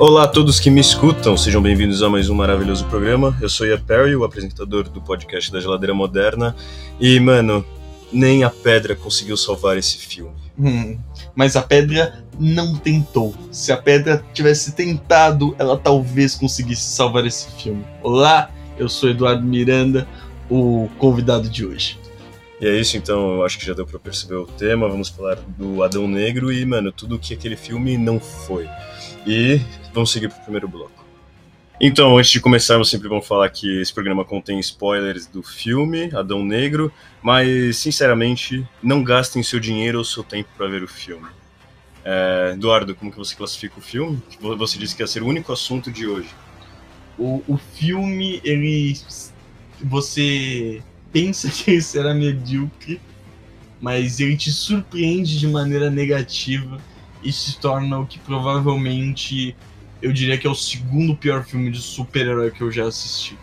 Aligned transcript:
Olá 0.00 0.24
a 0.24 0.26
todos 0.26 0.58
que 0.58 0.70
me 0.70 0.80
escutam, 0.80 1.36
sejam 1.36 1.60
bem-vindos 1.60 2.02
a 2.02 2.08
mais 2.08 2.30
um 2.30 2.34
maravilhoso 2.34 2.86
programa. 2.86 3.36
Eu 3.38 3.50
sou 3.50 3.66
Ia 3.66 3.76
Perry, 3.76 4.16
o 4.16 4.24
apresentador 4.24 4.88
do 4.88 4.98
podcast 4.98 5.52
da 5.52 5.60
Geladeira 5.60 5.92
Moderna. 5.92 6.56
E, 6.98 7.20
mano, 7.20 7.62
nem 8.10 8.42
a 8.42 8.48
pedra 8.48 8.96
conseguiu 8.96 9.36
salvar 9.36 9.76
esse 9.76 9.98
filme. 9.98 10.32
Hum, 10.58 10.98
mas 11.34 11.54
a 11.54 11.60
pedra 11.60 12.24
não 12.38 12.74
tentou. 12.76 13.34
Se 13.52 13.72
a 13.72 13.76
pedra 13.76 14.24
tivesse 14.32 14.72
tentado, 14.72 15.54
ela 15.58 15.76
talvez 15.76 16.34
conseguisse 16.34 16.96
salvar 16.96 17.26
esse 17.26 17.50
filme. 17.62 17.84
Olá, 18.02 18.50
eu 18.78 18.88
sou 18.88 19.10
Eduardo 19.10 19.44
Miranda, 19.44 20.08
o 20.48 20.88
convidado 20.96 21.46
de 21.46 21.66
hoje. 21.66 21.98
E 22.58 22.66
é 22.66 22.74
isso, 22.74 22.96
então, 22.96 23.34
eu 23.34 23.44
acho 23.44 23.58
que 23.58 23.66
já 23.66 23.74
deu 23.74 23.86
pra 23.86 23.98
perceber 23.98 24.36
o 24.36 24.46
tema. 24.46 24.88
Vamos 24.88 25.10
falar 25.10 25.36
do 25.58 25.82
Adão 25.82 26.08
Negro 26.08 26.50
e, 26.50 26.64
mano, 26.64 26.90
tudo 26.90 27.18
que 27.18 27.34
aquele 27.34 27.54
filme 27.54 27.98
não 27.98 28.18
foi. 28.18 28.66
E 29.26 29.60
vamos 29.92 30.10
seguir 30.10 30.28
pro 30.28 30.40
primeiro 30.42 30.68
bloco. 30.68 31.10
Então, 31.82 32.18
antes 32.18 32.30
de 32.30 32.40
começarmos, 32.40 32.90
sempre 32.90 33.08
vamos 33.08 33.26
falar 33.26 33.48
que 33.48 33.80
esse 33.80 33.92
programa 33.92 34.22
contém 34.22 34.60
spoilers 34.60 35.26
do 35.26 35.42
filme 35.42 36.10
Adão 36.14 36.44
Negro, 36.44 36.92
mas, 37.22 37.78
sinceramente, 37.78 38.68
não 38.82 39.02
gastem 39.02 39.42
seu 39.42 39.58
dinheiro 39.58 39.96
ou 39.96 40.04
seu 40.04 40.22
tempo 40.22 40.50
para 40.58 40.68
ver 40.68 40.82
o 40.82 40.88
filme. 40.88 41.28
É, 42.04 42.50
Eduardo, 42.52 42.94
como 42.94 43.10
que 43.10 43.16
você 43.16 43.34
classifica 43.34 43.78
o 43.78 43.82
filme? 43.82 44.22
Você 44.58 44.78
disse 44.78 44.94
que 44.94 45.02
ia 45.02 45.06
ser 45.06 45.22
o 45.22 45.26
único 45.26 45.52
assunto 45.52 45.90
de 45.90 46.06
hoje. 46.06 46.28
O, 47.18 47.42
o 47.48 47.56
filme, 47.56 48.42
ele. 48.44 48.98
Você 49.82 50.82
pensa 51.10 51.48
que 51.50 51.70
ele 51.70 51.82
será 51.82 52.12
medíocre, 52.12 53.00
mas 53.80 54.20
ele 54.20 54.36
te 54.36 54.52
surpreende 54.52 55.38
de 55.38 55.48
maneira 55.48 55.90
negativa 55.90 56.78
e 57.22 57.32
se 57.32 57.58
torna 57.58 57.98
o 57.98 58.06
que 58.06 58.18
provavelmente 58.18 59.56
eu 60.02 60.12
diria 60.12 60.36
que 60.38 60.46
é 60.46 60.50
o 60.50 60.54
segundo 60.54 61.14
pior 61.14 61.44
filme 61.44 61.70
de 61.70 61.80
super-herói 61.80 62.50
que 62.50 62.62
eu 62.62 62.70
já 62.70 62.86
assisti. 62.86 63.36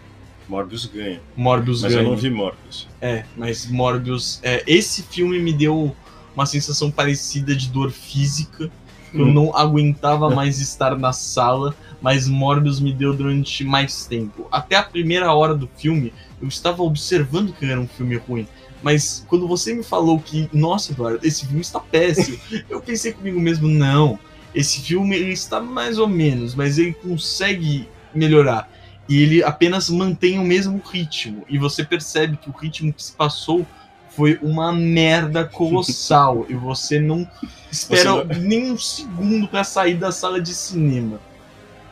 Morbius 0.48 0.86
ganha. 0.86 1.22
Morbius 1.36 1.82
mas 1.82 1.94
ganha. 1.94 2.04
eu 2.06 2.10
não 2.10 2.18
vi 2.18 2.30
Morbius. 2.30 2.88
É, 3.02 3.26
mas 3.36 3.66
Morbius. 3.70 4.40
É, 4.44 4.64
esse 4.66 5.04
filme 5.04 5.40
me 5.40 5.52
deu 5.52 5.96
uma 6.34 6.46
sensação 6.46 6.90
parecida 6.90 7.56
de 7.56 7.68
dor 7.70 7.92
física. 7.92 8.72
Eu 9.14 9.26
Hum. 9.26 9.34
não 9.34 9.56
aguentava 9.56 10.30
mais 10.30 10.60
estar 10.60 10.98
na 10.98 11.12
sala, 11.14 11.76
mas 12.02 12.28
Morbius 12.28 12.80
me 12.80 12.94
deu 12.94 13.14
durante 13.14 13.64
mais 13.64 14.06
tempo. 14.06 14.48
Até 14.52 14.76
a 14.76 14.84
primeira 14.84 15.34
hora 15.34 15.56
do 15.56 15.68
filme, 15.78 16.14
eu 16.42 16.48
estava 16.48 16.84
observando 16.84 17.54
que 17.54 17.66
era 17.66 17.80
um 17.80 17.88
filme 17.88 18.16
ruim. 18.18 18.48
Mas 18.84 19.26
quando 19.28 19.48
você 19.48 19.74
me 19.74 19.84
falou 19.84 20.20
que, 20.20 20.48
nossa, 20.54 20.92
Eduardo, 20.92 21.26
esse 21.26 21.46
filme 21.46 21.62
está 21.62 21.80
péssimo, 21.80 22.38
eu 22.70 22.80
pensei 22.80 23.12
comigo 23.12 23.40
mesmo, 23.40 23.68
não. 23.68 24.20
Esse 24.54 24.82
filme 24.82 25.16
ele 25.16 25.32
está 25.32 25.60
mais 25.60 26.00
ou 26.00 26.08
menos, 26.08 26.56
mas 26.56 26.78
ele 26.78 26.94
consegue 26.94 27.88
melhorar. 28.14 28.70
E 29.08 29.22
ele 29.22 29.44
apenas 29.44 29.90
mantém 29.90 30.40
o 30.40 30.44
mesmo 30.44 30.82
ritmo. 30.86 31.46
E 31.48 31.58
você 31.58 31.84
percebe 31.84 32.38
que 32.38 32.50
o 32.50 32.54
ritmo 32.54 32.92
que 32.92 33.04
se 33.04 33.14
passou 33.14 33.66
foi 34.10 34.38
uma 34.42 34.74
merda 34.74 35.46
colossal. 35.46 36.46
e 36.50 36.54
você 36.54 37.00
não 37.00 37.30
espera 37.72 38.26
Você 38.26 38.40
nem 38.40 38.72
um 38.72 38.78
segundo 38.78 39.48
para 39.48 39.64
sair 39.64 39.96
da 39.96 40.12
sala 40.12 40.42
de 40.42 40.54
cinema. 40.54 41.20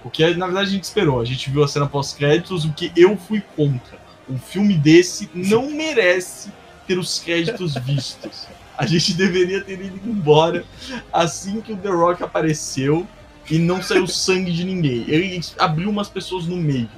O 0.04 0.10
que 0.10 0.24
na 0.36 0.46
verdade 0.46 0.68
a 0.68 0.72
gente 0.72 0.84
esperou. 0.84 1.22
A 1.22 1.26
gente 1.26 1.50
viu 1.50 1.64
a 1.64 1.68
cena 1.68 1.88
pós-créditos, 1.88 2.66
o 2.66 2.74
que 2.74 2.92
eu 2.96 3.16
fui 3.16 3.42
contra. 3.56 3.98
Um 4.30 4.38
filme 4.38 4.74
desse 4.76 5.30
não 5.34 5.72
merece 5.72 6.52
ter 6.88 6.98
os 6.98 7.20
créditos 7.20 7.76
vistos. 7.76 8.48
A 8.78 8.86
gente 8.86 9.14
deveria 9.14 9.62
ter 9.62 9.80
ido 9.82 10.00
embora 10.10 10.66
assim 11.12 11.62
que 11.62 11.72
o 11.74 11.78
The 11.78 11.90
Rock 11.90 12.24
apareceu 12.24 13.08
e 13.50 13.58
não 13.58 13.82
saiu 13.82 14.06
sangue 14.08 14.52
de 14.52 14.64
ninguém. 14.64 15.06
Ele 15.08 15.40
abriu 15.58 15.90
umas 15.90 16.10
pessoas 16.10 16.46
no 16.46 16.58
meio. 16.58 16.90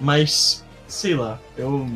Mas, 0.00 0.64
sei 0.88 1.14
lá, 1.14 1.38
eu. 1.56 1.88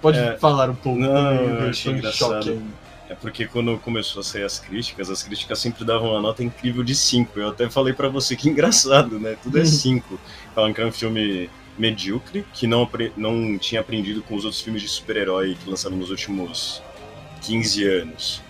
Pode 0.00 0.18
É, 0.18 0.36
falar 0.38 0.70
um 0.70 0.74
pouco. 0.74 0.98
não, 1.00 1.32
eu 1.34 1.68
achei 1.70 1.92
engraçado. 1.92 2.62
É 3.08 3.14
porque 3.14 3.46
quando 3.46 3.78
começou 3.78 4.20
a 4.20 4.24
sair 4.24 4.42
as 4.42 4.58
críticas, 4.58 5.08
as 5.10 5.22
críticas 5.22 5.58
sempre 5.60 5.84
davam 5.84 6.10
uma 6.10 6.20
nota 6.20 6.42
incrível 6.42 6.82
de 6.82 6.94
5. 6.94 7.38
Eu 7.38 7.50
até 7.50 7.70
falei 7.70 7.92
pra 7.94 8.08
você 8.08 8.34
que 8.34 8.48
engraçado, 8.48 9.18
né? 9.20 9.36
Tudo 9.42 9.58
é 9.58 9.60
Uhum. 9.60 9.66
5. 9.66 10.20
Falando 10.54 10.74
que 10.74 10.80
era 10.80 10.88
um 10.88 10.92
filme 10.92 11.48
medíocre, 11.78 12.44
que 12.52 12.66
não, 12.66 12.88
não 13.16 13.58
tinha 13.58 13.80
aprendido 13.80 14.22
com 14.22 14.34
os 14.34 14.44
outros 14.44 14.60
filmes 14.62 14.82
de 14.82 14.88
super-herói 14.88 15.56
que 15.62 15.68
lançaram 15.70 15.96
nos 15.96 16.10
últimos 16.10 16.82
15 17.42 17.84
anos. 17.88 18.42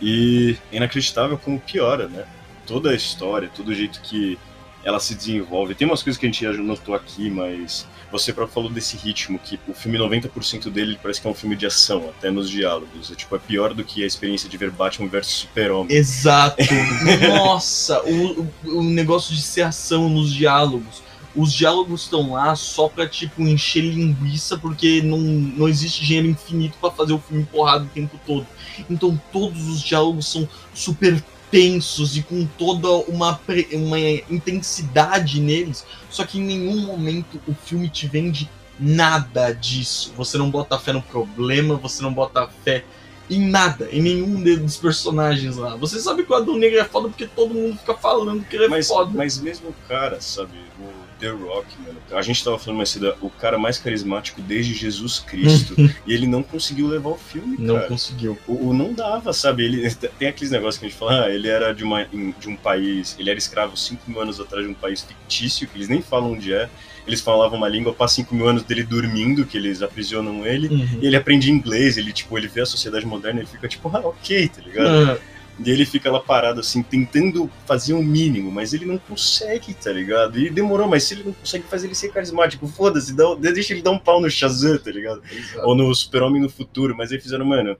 E 0.00 0.56
é 0.72 0.76
inacreditável 0.76 1.36
como 1.38 1.60
piora, 1.60 2.08
né? 2.08 2.24
Toda 2.66 2.90
a 2.90 2.94
história, 2.94 3.50
todo 3.54 3.68
o 3.68 3.74
jeito 3.74 4.00
que 4.00 4.38
ela 4.82 4.98
se 4.98 5.14
desenvolve. 5.14 5.74
Tem 5.74 5.86
umas 5.86 6.02
coisas 6.02 6.18
que 6.18 6.26
a 6.26 6.28
gente 6.30 6.42
já 6.42 6.52
notou 6.52 6.94
aqui, 6.94 7.28
mas 7.28 7.86
você 8.10 8.32
próprio 8.32 8.54
falou 8.54 8.70
desse 8.70 8.96
ritmo, 8.96 9.38
que 9.38 9.60
o 9.68 9.74
filme 9.74 9.98
90% 9.98 10.70
dele 10.70 10.98
parece 11.02 11.20
que 11.20 11.26
é 11.26 11.30
um 11.30 11.34
filme 11.34 11.54
de 11.54 11.66
ação, 11.66 12.08
até 12.08 12.30
nos 12.30 12.48
diálogos. 12.48 13.10
É, 13.12 13.14
tipo, 13.14 13.36
é 13.36 13.38
pior 13.38 13.74
do 13.74 13.84
que 13.84 14.02
a 14.02 14.06
experiência 14.06 14.48
de 14.48 14.56
ver 14.56 14.70
Batman 14.70 15.06
vs 15.08 15.26
Super-Homem. 15.26 15.94
Exato. 15.94 16.56
Nossa, 17.28 18.00
o- 18.02 18.48
o 18.64 18.82
negócio 18.82 19.34
de 19.34 19.42
ser 19.42 19.62
ação 19.62 20.08
nos 20.08 20.32
diálogos. 20.32 21.02
Os 21.34 21.52
diálogos 21.52 22.02
estão 22.02 22.32
lá 22.32 22.56
só 22.56 22.88
pra, 22.88 23.08
tipo, 23.08 23.42
encher 23.42 23.82
linguiça, 23.82 24.58
porque 24.58 25.00
não, 25.02 25.18
não 25.18 25.68
existe 25.68 26.04
dinheiro 26.04 26.28
infinito 26.28 26.76
pra 26.80 26.90
fazer 26.90 27.12
o 27.12 27.20
filme 27.20 27.44
porrada 27.44 27.84
o 27.84 27.88
tempo 27.88 28.18
todo. 28.26 28.46
Então 28.88 29.20
todos 29.32 29.68
os 29.68 29.80
diálogos 29.80 30.26
são 30.26 30.48
super 30.74 31.22
tensos 31.50 32.16
e 32.16 32.22
com 32.22 32.46
toda 32.58 32.88
uma, 33.10 33.34
pre- 33.34 33.68
uma 33.72 33.98
intensidade 34.00 35.40
neles. 35.40 35.84
Só 36.10 36.24
que 36.24 36.38
em 36.38 36.42
nenhum 36.42 36.80
momento 36.86 37.40
o 37.46 37.54
filme 37.54 37.88
te 37.88 38.06
vende 38.08 38.50
nada 38.78 39.52
disso. 39.52 40.12
Você 40.16 40.36
não 40.38 40.50
bota 40.50 40.78
fé 40.78 40.92
no 40.92 41.02
problema, 41.02 41.76
você 41.76 42.02
não 42.02 42.12
bota 42.12 42.48
fé 42.64 42.84
em 43.28 43.48
nada, 43.48 43.88
em 43.92 44.02
nenhum 44.02 44.42
dos 44.42 44.76
personagens 44.76 45.56
lá. 45.56 45.76
Você 45.76 46.00
sabe 46.00 46.24
que 46.24 46.32
o 46.32 46.34
Adão 46.34 46.56
Negro 46.56 46.80
é 46.80 46.84
foda 46.84 47.08
porque 47.08 47.28
todo 47.28 47.54
mundo 47.54 47.78
fica 47.78 47.94
falando 47.94 48.44
que 48.44 48.56
ele 48.56 48.64
é 48.64 48.68
Mas, 48.68 48.88
foda. 48.88 49.12
mas 49.14 49.38
mesmo 49.38 49.68
o 49.68 49.74
cara, 49.86 50.20
sabe, 50.20 50.58
o 50.80 51.09
The 51.20 51.28
Rock, 51.28 51.66
mano, 51.84 51.98
a 52.12 52.22
gente 52.22 52.42
tava 52.42 52.58
falando 52.58 52.78
mais 52.78 52.88
cedo, 52.88 53.14
o 53.20 53.28
cara 53.30 53.58
mais 53.58 53.78
carismático 53.78 54.40
desde 54.40 54.74
Jesus 54.74 55.18
Cristo, 55.20 55.74
e 56.06 56.12
ele 56.12 56.26
não 56.26 56.42
conseguiu 56.42 56.88
levar 56.88 57.10
o 57.10 57.16
filme, 57.18 57.56
Não 57.58 57.76
cara. 57.76 57.88
conseguiu. 57.88 58.38
O, 58.48 58.68
o 58.68 58.72
não 58.72 58.92
dava, 58.94 59.32
sabe? 59.32 59.64
Ele 59.64 59.90
tem 60.18 60.28
aqueles 60.28 60.50
negócios 60.50 60.78
que 60.78 60.86
a 60.86 60.88
gente 60.88 60.98
fala, 60.98 61.24
ah, 61.26 61.30
ele 61.30 61.48
era 61.48 61.72
de, 61.74 61.84
uma, 61.84 62.04
de 62.04 62.48
um 62.48 62.56
país, 62.56 63.14
ele 63.18 63.30
era 63.30 63.38
escravo 63.38 63.76
5 63.76 64.10
mil 64.10 64.20
anos 64.20 64.40
atrás 64.40 64.64
de 64.64 64.70
um 64.70 64.74
país 64.74 65.02
fictício, 65.02 65.68
que 65.68 65.76
eles 65.76 65.88
nem 65.88 66.00
falam 66.02 66.32
onde 66.32 66.52
é. 66.52 66.68
Eles 67.06 67.20
falavam 67.20 67.58
uma 67.58 67.68
língua, 67.68 67.92
passa 67.92 68.16
5 68.16 68.34
mil 68.34 68.46
anos 68.46 68.62
dele 68.62 68.82
dormindo, 68.84 69.44
que 69.44 69.56
eles 69.56 69.82
aprisionam 69.82 70.46
ele. 70.46 70.68
E 71.00 71.06
ele 71.06 71.16
aprende 71.16 71.50
inglês, 71.50 71.96
ele, 71.96 72.12
tipo, 72.12 72.36
ele 72.38 72.46
vê 72.46 72.60
a 72.60 72.66
sociedade 72.66 73.04
moderna, 73.06 73.40
ele 73.40 73.48
fica 73.48 73.66
tipo, 73.66 73.88
ah, 73.88 74.00
ok, 74.00 74.48
tá 74.48 74.60
ligado? 74.60 74.86
Ah, 75.10 75.18
E 75.62 75.70
ele 75.70 75.84
fica 75.84 76.10
lá 76.10 76.20
parado, 76.20 76.60
assim, 76.60 76.82
tentando 76.82 77.50
fazer 77.66 77.92
o 77.92 78.02
mínimo, 78.02 78.50
mas 78.50 78.72
ele 78.72 78.86
não 78.86 78.96
consegue, 78.96 79.74
tá 79.74 79.92
ligado? 79.92 80.38
E 80.38 80.48
demorou, 80.48 80.88
mas 80.88 81.04
se 81.04 81.14
ele 81.14 81.24
não 81.24 81.32
consegue 81.34 81.64
fazer 81.64 81.86
ele 81.86 81.94
ser 81.94 82.10
carismático, 82.10 82.66
foda-se, 82.66 83.14
deixa 83.38 83.74
ele 83.74 83.82
dar 83.82 83.90
um 83.90 83.98
pau 83.98 84.20
no 84.20 84.30
Shazam, 84.30 84.78
tá 84.78 84.90
ligado? 84.90 85.22
Ou 85.64 85.74
no 85.74 85.94
Super-Homem 85.94 86.40
no 86.40 86.48
futuro, 86.48 86.96
mas 86.96 87.12
aí 87.12 87.20
fizeram, 87.20 87.44
mano, 87.44 87.76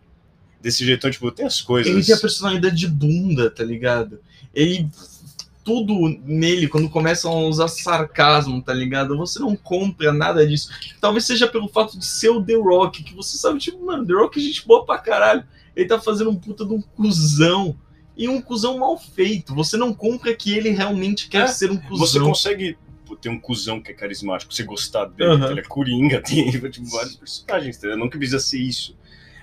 desse 0.61 0.85
jeitão, 0.85 1.11
tipo, 1.11 1.31
tem 1.31 1.47
as 1.47 1.63
coisas. 1.63 1.91
Ele 1.91 2.05
tem 2.05 2.15
a 2.15 2.19
personalidade 2.19 2.77
de 2.77 2.87
bunda, 2.87 3.51
tá 3.51 3.65
ligado? 3.65 4.21
Ele. 4.55 4.87
Tudo 5.65 5.95
nele, 6.25 6.69
quando 6.69 6.89
começam 6.89 7.31
a 7.33 7.47
usar 7.47 7.69
sarcasmo, 7.69 8.63
tá 8.63 8.73
ligado? 8.73 9.17
Você 9.19 9.39
não 9.39 9.55
compra 9.55 10.13
nada 10.13 10.47
disso. 10.47 10.71
Talvez 11.01 11.25
seja 11.27 11.47
pelo 11.47 11.69
fato 11.69 11.99
de 11.99 12.05
ser 12.07 12.31
o 12.31 12.43
The 12.43 12.55
Rock, 12.55 13.03
que 13.03 13.15
você 13.15 13.37
sabe, 13.37 13.59
tipo, 13.59 13.85
mano, 13.85 14.07
The 14.07 14.15
Rock 14.15 14.39
é 14.39 14.43
gente 14.43 14.67
boa 14.67 14.85
pra 14.85 14.99
caralho. 14.99 15.45
Ele 15.77 15.87
tá 15.87 16.01
fazendo 16.01 16.31
um 16.31 16.37
puta 16.37 16.65
de 16.65 16.73
um 16.73 16.81
cuzão. 16.81 17.77
E 18.17 18.29
um 18.29 18.41
cuzão 18.41 18.79
mal 18.79 18.99
feito. 18.99 19.55
Você 19.55 19.77
não 19.77 19.95
compra 19.95 20.35
que 20.35 20.53
ele 20.53 20.71
realmente 20.71 21.29
quer 21.29 21.45
É, 21.45 21.47
ser 21.47 21.71
um 21.71 21.77
cuzão. 21.77 22.07
Você 22.07 22.21
consegue 22.21 22.77
ter 23.21 23.29
um 23.29 23.39
cuzão 23.39 23.81
que 23.81 23.91
é 23.91 23.95
carismático, 23.95 24.53
você 24.55 24.63
gostar 24.63 25.07
dele, 25.07 25.45
ele 25.47 25.61
é 25.61 25.65
coringa, 25.65 26.23
tem 26.23 26.51
tipo, 26.51 26.87
vários 26.91 27.17
personagens, 27.17 27.77
entendeu? 27.77 27.97
Não 27.99 28.09
que 28.09 28.17
precisa 28.17 28.39
ser 28.39 28.59
isso. 28.59 28.97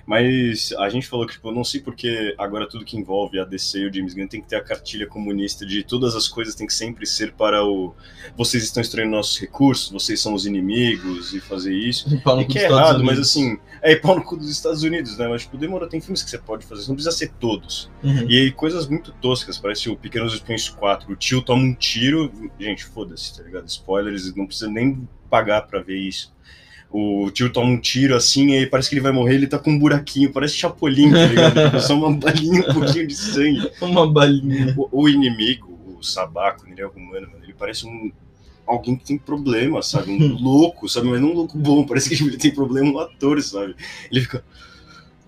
Mas 0.08 0.72
a 0.78 0.88
gente 0.88 1.06
falou 1.06 1.26
que, 1.26 1.34
tipo, 1.34 1.48
eu 1.48 1.54
não 1.54 1.62
sei 1.62 1.82
porque 1.82 2.34
agora 2.38 2.66
tudo 2.66 2.82
que 2.82 2.96
envolve 2.96 3.38
a 3.38 3.44
DC 3.44 3.78
e 3.78 3.86
o 3.86 3.92
James 3.92 4.14
Gunn 4.14 4.26
tem 4.26 4.40
que 4.40 4.48
ter 4.48 4.56
a 4.56 4.64
cartilha 4.64 5.06
comunista 5.06 5.66
de 5.66 5.84
todas 5.84 6.16
as 6.16 6.26
coisas 6.26 6.54
tem 6.54 6.66
que 6.66 6.72
sempre 6.72 7.04
ser 7.04 7.34
para 7.34 7.62
o. 7.62 7.94
Vocês 8.34 8.64
estão 8.64 8.80
extraindo 8.80 9.10
nossos 9.10 9.38
recursos, 9.38 9.92
vocês 9.92 10.18
são 10.18 10.32
os 10.32 10.46
inimigos 10.46 11.34
e 11.34 11.40
fazer 11.40 11.74
isso. 11.74 12.08
E 12.08 12.18
cu 12.22 12.46
que 12.46 12.58
é 12.58 12.62
Estados 12.62 12.78
errado, 12.78 13.04
mas 13.04 13.18
Unidos. 13.18 13.28
assim, 13.28 13.58
é 13.82 13.96
pau 13.96 14.16
no 14.16 14.24
cu 14.24 14.38
dos 14.38 14.48
Estados 14.48 14.82
Unidos, 14.82 15.18
né? 15.18 15.28
Mas, 15.28 15.42
tipo, 15.42 15.58
demorou, 15.58 15.86
tem 15.86 16.00
filmes 16.00 16.22
que 16.22 16.30
você 16.30 16.38
pode 16.38 16.64
fazer, 16.64 16.88
não 16.88 16.94
precisa 16.94 17.14
ser 17.14 17.30
todos. 17.38 17.90
Uhum. 18.02 18.30
E 18.30 18.38
aí, 18.40 18.50
coisas 18.50 18.88
muito 18.88 19.12
toscas, 19.12 19.58
parece 19.58 19.90
o 19.90 19.96
Pequenos 19.96 20.32
Espiões 20.32 20.70
4. 20.70 21.12
O 21.12 21.16
tio 21.16 21.42
toma 21.42 21.62
um 21.62 21.74
tiro. 21.74 22.32
Gente, 22.58 22.86
foda-se, 22.86 23.36
tá 23.36 23.42
ligado? 23.42 23.68
Spoilers, 23.68 24.34
não 24.34 24.46
precisa 24.46 24.70
nem 24.70 25.06
pagar 25.28 25.66
pra 25.66 25.82
ver 25.82 25.98
isso. 25.98 26.32
O 26.90 27.30
tio 27.30 27.52
toma 27.52 27.70
um 27.70 27.78
tiro 27.78 28.16
assim, 28.16 28.52
e 28.52 28.58
aí 28.58 28.66
parece 28.66 28.88
que 28.88 28.94
ele 28.94 29.02
vai 29.02 29.12
morrer, 29.12 29.34
ele 29.34 29.46
tá 29.46 29.58
com 29.58 29.70
um 29.70 29.78
buraquinho, 29.78 30.32
parece 30.32 30.54
Chapolin, 30.54 31.10
tá 31.10 31.26
ligado? 31.26 31.80
Só 31.80 31.94
uma 31.94 32.12
balinha, 32.12 32.60
um 32.60 32.74
pouquinho 32.74 33.06
de 33.06 33.14
sangue. 33.14 33.70
Uma 33.80 34.10
balinha. 34.10 34.74
O, 34.76 35.02
o 35.02 35.08
inimigo, 35.08 35.78
o 35.86 36.02
Sabá, 36.02 36.52
quando 36.52 36.72
ele 36.72 36.80
é 36.80 36.86
humano, 36.86 37.28
mano, 37.30 37.44
ele 37.44 37.52
parece 37.52 37.86
um. 37.86 38.10
Alguém 38.66 38.96
que 38.96 39.04
tem 39.04 39.18
problema, 39.18 39.82
sabe? 39.82 40.10
Um 40.10 40.36
louco, 40.42 40.88
sabe? 40.88 41.08
Mas 41.08 41.20
não 41.20 41.30
um 41.30 41.34
louco 41.34 41.58
bom, 41.58 41.84
parece 41.84 42.08
que 42.08 42.22
ele 42.22 42.38
tem 42.38 42.54
problema, 42.54 42.90
um 42.90 42.98
ator, 42.98 43.40
sabe? 43.42 43.74
Ele 44.10 44.20
fica. 44.22 44.42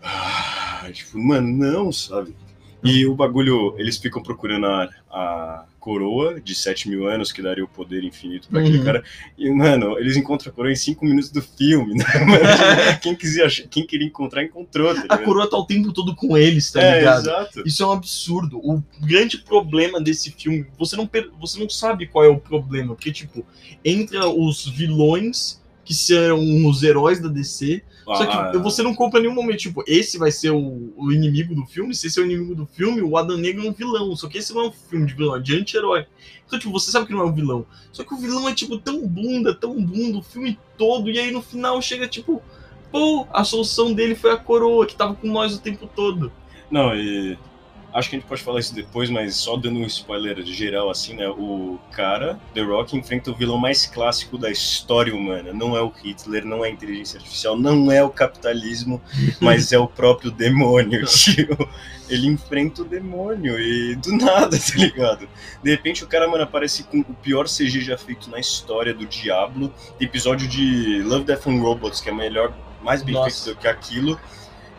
Ah, 0.03 0.89
tipo, 0.91 1.19
mano, 1.19 1.47
não, 1.47 1.93
sabe? 1.93 2.35
E 2.83 3.07
o 3.07 3.15
bagulho, 3.15 3.75
eles 3.79 3.97
ficam 3.99 4.23
procurando 4.23 4.67
a, 4.67 4.89
a 5.11 5.65
coroa 5.79 6.41
de 6.41 6.55
7 6.55 6.89
mil 6.89 7.09
anos 7.09 7.33
que 7.33 7.41
daria 7.43 7.65
o 7.65 7.69
poder 7.69 8.05
infinito 8.05 8.49
pra 8.49 8.61
aquele 8.61 8.79
Uhum. 8.79 8.85
cara. 8.85 9.05
E, 9.39 9.51
mano, 9.51 9.99
eles 9.99 10.17
encontram 10.17 10.51
a 10.53 10.55
coroa 10.55 10.73
em 10.73 10.77
5 10.77 11.05
minutos 11.05 11.31
do 11.31 11.41
filme, 11.43 11.95
né? 11.95 12.05
Mano, 12.27 12.41
quem, 13.03 13.15
quiser, 13.15 13.51
quem 13.69 13.87
queria 13.87 14.07
encontrar, 14.07 14.43
encontrou, 14.45 14.95
tá 14.95 15.15
A 15.15 15.19
coroa 15.19 15.49
tá 15.49 15.57
o 15.57 15.65
tempo 15.67 15.93
todo 15.93 16.15
com 16.15 16.37
eles, 16.37 16.71
tá 16.71 16.83
é, 16.83 16.99
ligado? 16.99 17.21
exato. 17.21 17.63
Isso 17.67 17.83
é 17.83 17.87
um 17.87 17.93
absurdo. 17.93 18.59
O 18.59 18.83
grande 19.01 19.39
problema 19.39 20.01
desse 20.01 20.31
filme, 20.31 20.67
você 20.79 20.97
não, 20.97 21.09
você 21.41 21.59
não 21.59 21.69
sabe 21.69 22.07
qual 22.07 22.25
é 22.25 22.29
o 22.29 22.39
problema. 22.39 22.95
Porque, 22.95 23.13
tipo, 23.13 23.45
entra 23.85 24.29
os 24.29 24.67
vilões, 24.67 25.61
que 25.85 25.95
serão 25.95 26.67
os 26.69 26.83
heróis 26.83 27.21
da 27.21 27.29
DC, 27.29 27.83
só 28.17 28.25
Ah, 28.25 28.51
que 28.51 28.59
você 28.59 28.83
não 28.83 28.95
compra 28.95 29.21
em 29.21 29.23
nenhum 29.23 29.35
momento, 29.35 29.59
tipo, 29.59 29.85
esse 29.87 30.19
vai 30.19 30.31
ser 30.31 30.51
o, 30.51 30.93
o 30.97 31.13
inimigo 31.13 31.55
do 31.55 31.65
filme, 31.67 31.95
se 31.95 32.07
esse 32.07 32.19
é 32.19 32.23
o 32.23 32.27
inimigo 32.27 32.55
do 32.55 32.67
filme, 32.67 33.03
o 33.03 33.17
Adão 33.17 33.37
Negro 33.37 33.65
é 33.65 33.69
um 33.69 33.73
vilão. 33.73 34.15
Só 34.17 34.29
que 34.29 34.39
esse 34.39 34.53
não 34.53 34.63
é 34.63 34.69
um 34.69 34.73
filme 34.73 35.07
de 35.07 35.15
vilão, 35.15 35.37
é 35.37 35.41
de 35.41 35.57
anti-herói. 35.57 36.07
Então, 36.47 36.59
tipo, 36.59 36.73
você 36.73 36.91
sabe 36.91 37.07
que 37.07 37.13
não 37.13 37.21
é 37.21 37.25
um 37.25 37.33
vilão. 37.33 37.67
Só 37.93 38.03
que 38.03 38.13
o 38.13 38.17
vilão 38.17 38.49
é, 38.49 38.55
tipo, 38.55 38.79
tão 38.79 39.07
bunda, 39.07 39.55
tão 39.55 39.75
bunda, 39.83 40.19
o 40.19 40.23
filme 40.23 40.59
todo, 40.77 41.11
e 41.11 41.19
aí 41.19 41.31
no 41.31 41.43
final 41.43 41.81
chega, 41.81 42.09
tipo, 42.09 42.43
pô, 42.91 43.27
a 43.33 43.45
solução 43.45 43.93
dele 43.93 44.15
foi 44.15 44.33
a 44.33 44.37
coroa, 44.37 44.87
que 44.87 44.97
tava 44.97 45.15
com 45.15 45.29
nós 45.29 45.55
o 45.55 45.61
tempo 45.61 45.89
todo. 45.95 46.33
Não, 46.71 46.95
e 46.95 47.39
acho 47.93 48.11
que 48.11 48.17
a 48.17 48.19
gente 48.19 48.29
pode 48.29 48.43
falar 48.43 48.61
isso 48.61 48.75
depois, 48.75 49.11
mas 49.11 49.37
só 49.37 49.57
dando 49.57 49.79
um 49.79 49.87
spoiler 49.87 50.43
geral 50.45 50.91
assim, 50.91 51.15
né? 51.15 51.29
O 51.29 51.79
cara, 51.91 52.39
The 52.55 52.63
Rock, 52.63 52.97
enfrenta 52.97 53.31
o 53.31 53.35
vilão 53.35 53.59
mais 53.59 53.87
clássico 53.87 54.39
da 54.39 54.51
história 54.51 55.15
humana. 55.15 55.53
Não 55.53 55.77
é 55.77 55.83
o 55.83 55.89
Hitler, 55.89 56.45
não 56.45 56.65
é 56.65 56.69
a 56.69 56.71
inteligência 56.71 57.19
artificial, 57.19 57.57
não 57.57 57.91
é 57.91 58.03
o 58.03 58.11
capitalismo, 58.11 59.01
mas 59.41 59.73
é 59.73 59.79
o 59.79 59.87
próprio 59.87 60.31
demônio, 60.31 61.05
tio. 61.07 61.57
Ele 62.09 62.27
enfrenta 62.27 62.83
o 62.83 62.85
demônio 62.85 63.59
e 63.59 63.95
do 63.97 64.17
nada, 64.17 64.59
tá 64.59 64.77
ligado? 64.77 65.29
De 65.63 65.71
repente 65.71 66.05
o 66.05 66.07
cara, 66.07 66.29
mano, 66.29 66.45
aparece 66.45 66.85
com 66.85 67.01
o 67.01 67.15
pior 67.15 67.47
CG 67.47 67.81
já 67.81 67.97
feito 67.97 68.31
na 68.31 68.39
história 68.39 68.95
do 68.95 69.07
Diablo. 69.07 69.73
Episódio 70.01 70.49
de 70.49 71.03
Love, 71.03 71.25
Death 71.25 71.47
and 71.47 71.61
Robots, 71.61 72.01
que 72.01 72.09
é 72.09 72.13
melhor, 72.13 72.53
mais 72.83 73.03
bem 73.03 73.15
Nossa. 73.15 73.31
feito 73.31 73.57
do 73.57 73.61
que 73.61 73.69
aquilo. 73.69 74.19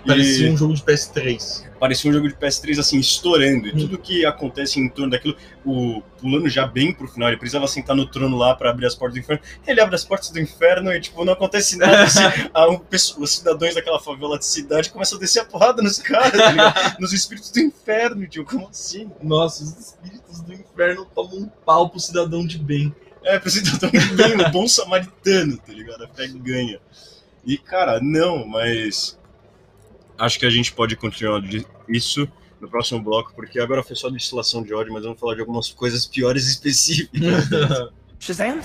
E- 0.04 0.08
Parecia 0.08 0.52
um 0.52 0.58
jogo 0.58 0.74
de 0.74 0.82
PS3. 0.84 1.70
parecia 1.80 2.10
um 2.10 2.14
jogo 2.14 2.28
de 2.28 2.34
PS3 2.36 2.80
assim, 2.80 3.00
estourando. 3.00 3.68
E 3.68 3.72
Hum. 3.72 3.78
tudo 3.78 3.98
que 4.00 4.26
acontece 4.26 4.80
em 4.80 4.90
torno 4.90 5.12
daquilo, 5.12 5.36
o 5.66 6.02
pulando 6.20 6.48
já 6.50 6.66
bem 6.66 6.92
pro 6.94 7.08
final, 7.08 7.30
ele 7.30 7.38
precisava 7.38 7.68
sentar 7.68 7.96
no 7.96 8.06
trono 8.06 8.36
lá 8.38 8.56
pra 8.56 8.70
abrir 8.72 8.86
as 8.88 8.96
portas 8.96 9.14
do 9.16 9.20
inferno. 9.20 9.42
Ele 9.68 9.80
abre 9.82 9.96
as 9.96 10.04
portas 10.04 10.30
do 10.30 10.40
inferno 10.40 10.92
e, 10.92 11.00
tipo, 11.02 11.24
não 11.26 11.34
acontece 11.34 11.78
nada. 11.78 12.02
Assim, 12.04 12.20
a 12.54 12.70
um, 12.70 12.80
os 12.92 13.32
cidadãos 13.32 13.76
daquela 13.76 14.00
favela 14.00 14.38
de 14.40 14.46
cidade 14.46 14.90
começam 14.90 15.18
a 15.18 15.22
descer 15.22 15.40
a 15.42 15.46
porrada 15.46 15.82
nos 15.82 15.98
caras, 16.00 16.32
tá? 16.32 16.98
Nos 17.00 17.14
espíritos 17.14 17.52
do 17.52 17.60
inferno, 17.60 18.28
tio. 18.28 18.44
Como 18.46 18.68
assim? 18.68 19.10
Nossa, 19.22 19.64
os 19.64 19.78
espíritos 19.78 20.42
do 20.42 20.54
inferno 20.54 21.06
tomam 21.16 21.38
um 21.38 21.48
pau 21.66 21.90
pro 21.90 22.00
cidadão 22.00 22.46
de 22.46 22.58
bem. 22.58 22.94
É, 23.24 23.38
pro 23.38 23.50
cidadão 23.52 23.92
ganha, 24.16 24.48
um 24.48 24.52
bom 24.52 24.68
samaritano, 24.68 25.58
tá 25.58 25.72
ligado? 25.74 26.04
A 26.04 26.08
fé 26.08 26.28
ganha. 26.28 26.80
E, 27.46 27.58
cara, 27.58 28.00
não, 28.02 28.48
mas. 28.48 29.20
Acho 30.22 30.38
que 30.38 30.46
a 30.46 30.52
gente 30.52 30.72
pode 30.72 30.96
continuar 30.96 31.42
isso 31.90 32.30
no 32.60 32.70
próximo 32.70 33.02
bloco, 33.02 33.34
porque 33.36 33.60
agora 33.60 33.82
foi 33.82 33.96
só 33.96 34.08
destilação 34.08 34.62
de 34.62 34.72
ódio, 34.72 34.94
mas 34.94 35.02
vamos 35.02 35.20
falar 35.20 35.34
de 35.34 35.40
algumas 35.40 35.72
coisas 35.72 36.06
piores 36.06 36.48
específicas. 36.48 37.50
Shazam? 38.20 38.60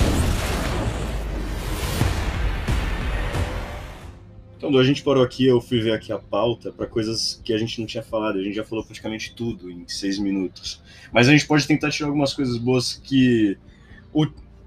Então, 4.58 4.78
a 4.78 4.84
gente 4.84 5.02
parou 5.02 5.24
aqui, 5.24 5.46
eu 5.46 5.58
fui 5.58 5.80
ver 5.80 5.94
aqui 5.94 6.12
a 6.12 6.18
pauta 6.18 6.70
para 6.70 6.86
coisas 6.86 7.40
que 7.42 7.54
a 7.54 7.58
gente 7.58 7.80
não 7.80 7.86
tinha 7.86 8.02
falado. 8.02 8.38
A 8.38 8.42
gente 8.42 8.56
já 8.56 8.64
falou 8.64 8.84
praticamente 8.84 9.34
tudo 9.34 9.70
em 9.70 9.88
seis 9.88 10.18
minutos. 10.18 10.82
Mas 11.10 11.26
a 11.26 11.32
gente 11.32 11.46
pode 11.46 11.66
tentar 11.66 11.90
tirar 11.90 12.08
algumas 12.08 12.34
coisas 12.34 12.58
boas 12.58 13.00
que. 13.02 13.56
O, 14.12 14.26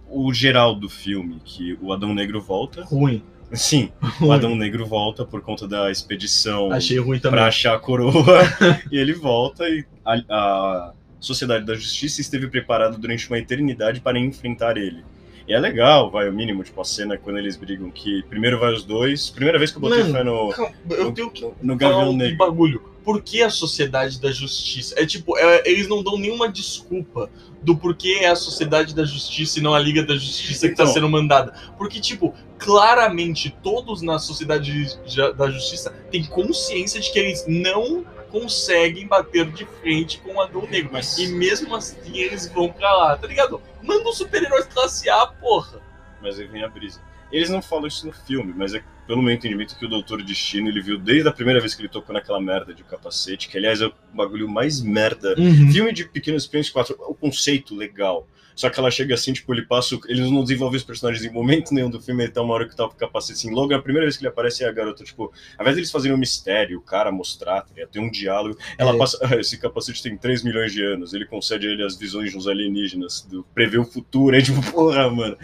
o 0.09 0.33
geral 0.33 0.73
do 0.73 0.89
filme, 0.89 1.39
que 1.45 1.77
o 1.83 1.93
Adão 1.93 2.15
Negro 2.15 2.41
volta. 2.41 2.83
ruim. 2.83 3.23
Sim, 3.53 3.91
o. 4.21 4.31
Adão 4.31 4.55
Negro 4.55 4.85
volta 4.85 5.25
por 5.25 5.41
conta 5.41 5.67
da 5.67 5.91
expedição 5.91 6.71
Achei 6.71 6.99
ruim 6.99 7.19
também. 7.19 7.39
para 7.39 7.47
achar 7.47 7.75
a 7.75 7.79
coroa. 7.79 8.41
e 8.91 8.97
ele 8.97 9.13
volta 9.13 9.67
e 9.67 9.85
a, 10.05 10.13
a 10.29 10.93
Sociedade 11.19 11.65
da 11.65 11.75
Justiça 11.75 12.21
esteve 12.21 12.47
preparada 12.47 12.97
durante 12.97 13.27
uma 13.29 13.37
eternidade 13.37 13.99
para 13.99 14.19
enfrentar 14.19 14.77
ele. 14.77 15.03
E 15.49 15.53
é 15.53 15.59
legal, 15.59 16.11
vai 16.11 16.29
o 16.29 16.33
mínimo, 16.33 16.63
tipo 16.63 16.79
a 16.79 16.85
cena 16.85 17.17
quando 17.17 17.39
eles 17.39 17.57
brigam 17.57 17.89
que 17.89 18.21
primeiro 18.29 18.59
vai 18.59 18.71
os 18.71 18.83
dois. 18.83 19.31
Primeira 19.31 19.57
vez 19.57 19.71
que 19.71 19.77
eu 19.77 19.81
botei 19.81 20.03
Mano, 20.03 20.13
fé 20.13 20.23
no, 20.23 20.49
Calma, 20.49 20.71
Eu 20.91 21.03
no, 21.05 21.11
tenho 21.11 21.31
que 21.31 21.41
no, 21.41 21.55
no 21.61 21.75
Gavião 21.75 22.11
um 22.11 22.15
Negro. 22.15 22.37
bagulho. 22.37 22.81
Por 23.03 23.23
que 23.23 23.41
a 23.41 23.49
sociedade 23.49 24.21
da 24.21 24.31
justiça? 24.31 24.93
É 24.95 25.05
tipo, 25.07 25.35
é- 25.37 25.63
eles 25.65 25.87
não 25.87 26.03
dão 26.03 26.19
nenhuma 26.19 26.47
desculpa 26.47 27.31
do 27.63 27.75
porquê 27.75 28.19
é 28.21 28.27
a 28.27 28.35
sociedade 28.35 28.93
da 28.93 29.03
justiça 29.03 29.57
e 29.57 29.61
não 29.63 29.73
a 29.73 29.79
Liga 29.79 30.03
da 30.03 30.13
Justiça 30.13 30.69
que 30.69 30.75
tá 30.75 30.83
Então. 30.83 30.93
sendo 30.93 31.09
mandada. 31.09 31.51
Porque, 31.77 31.99
tipo, 31.99 32.35
claramente 32.59 33.49
todos 33.63 34.01
na 34.03 34.19
sociedade 34.19 34.87
da 35.35 35.49
justiça 35.49 35.91
têm 36.11 36.23
consciência 36.25 36.99
de 37.01 37.11
que 37.11 37.17
eles 37.19 37.43
não 37.47 38.05
conseguem 38.31 39.07
bater 39.07 39.45
de 39.51 39.65
frente 39.65 40.19
com 40.19 40.35
o 40.35 40.41
Adão 40.41 40.61
Negro. 40.67 40.89
Mas- 40.93 41.17
E 41.17 41.27
mesmo 41.27 41.75
assim 41.75 42.17
eles 42.17 42.47
vão 42.51 42.71
pra 42.71 42.91
lá, 42.95 43.17
tá 43.17 43.27
ligado? 43.27 43.61
Manda 43.81 44.07
um 44.09 44.13
super-herói 44.13 44.63
classe 44.65 45.09
A, 45.09 45.27
porra. 45.27 45.79
Mas 46.21 46.39
aí 46.39 46.45
vem 46.47 46.63
a 46.63 46.67
brisa. 46.69 47.01
Eles 47.31 47.49
não 47.49 47.61
falam 47.61 47.87
isso 47.87 48.05
no 48.07 48.13
filme, 48.13 48.53
mas 48.55 48.73
é 48.73 48.83
pelo 49.09 49.23
meu 49.23 49.33
entendimento 49.33 49.75
que 49.75 49.83
o 49.85 49.89
Doutor 49.89 50.21
Destino 50.21 50.69
ele 50.69 50.83
viu 50.83 50.95
desde 50.95 51.27
a 51.27 51.31
primeira 51.31 51.59
vez 51.59 51.73
que 51.73 51.81
ele 51.81 51.89
tocou 51.89 52.13
naquela 52.13 52.39
merda 52.39 52.75
de 52.75 52.83
capacete, 52.83 53.49
que 53.49 53.57
aliás 53.57 53.81
é 53.81 53.87
o 53.87 53.93
bagulho 54.13 54.47
mais 54.47 54.81
merda 54.83 55.35
Filme 55.71 55.91
de 55.91 56.05
Pequenos 56.05 56.43
Espiões 56.43 56.69
4, 56.69 56.95
o 57.07 57.15
conceito 57.15 57.75
legal. 57.75 58.27
Só 58.55 58.69
que 58.69 58.79
ela 58.79 58.91
chega 58.91 59.15
assim, 59.15 59.33
tipo, 59.33 59.51
ele 59.51 59.63
passa. 59.63 59.97
Eles 60.07 60.29
não 60.29 60.43
desenvolvem 60.43 60.77
os 60.77 60.83
personagens 60.83 61.25
em 61.25 61.31
momento 61.33 61.73
nenhum 61.73 61.89
do 61.89 61.99
filme, 61.99 62.23
então 62.23 62.43
uma 62.45 62.53
hora 62.53 62.67
que 62.69 62.75
tá 62.75 62.85
com 62.87 62.93
o 62.93 62.97
capacete 62.97 63.39
assim. 63.39 63.51
Logo, 63.51 63.73
a 63.73 63.81
primeira 63.81 64.05
vez 64.05 64.15
que 64.15 64.21
ele 64.23 64.27
aparece 64.29 64.63
é 64.63 64.67
a 64.67 64.71
garota, 64.71 65.03
tipo, 65.03 65.23
ao 65.57 65.61
invés 65.63 65.75
deles 65.77 65.89
fazerem 65.89 66.15
um 66.15 66.19
mistério, 66.19 66.77
o 66.77 66.81
cara 66.81 67.11
mostrar, 67.11 67.61
tá 67.61 67.87
tem 67.91 67.99
um 68.03 68.11
diálogo. 68.11 68.59
Ela 68.77 68.93
É. 68.93 68.97
passa. 68.97 69.17
"Ah, 69.23 69.35
esse 69.39 69.57
capacete 69.57 70.03
tem 70.03 70.15
3 70.15 70.43
milhões 70.43 70.71
de 70.71 70.83
anos, 70.83 71.13
ele 71.15 71.25
concede 71.25 71.67
a 71.67 71.71
ele 71.71 71.83
as 71.83 71.97
visões 71.97 72.31
dos 72.33 72.47
alienígenas, 72.47 73.21
do, 73.21 73.43
prevê 73.55 73.79
o 73.79 73.85
futuro, 73.85 74.35
é 74.35 74.41
tipo, 74.41 74.61
porra, 74.71 75.09
mano. 75.09 75.35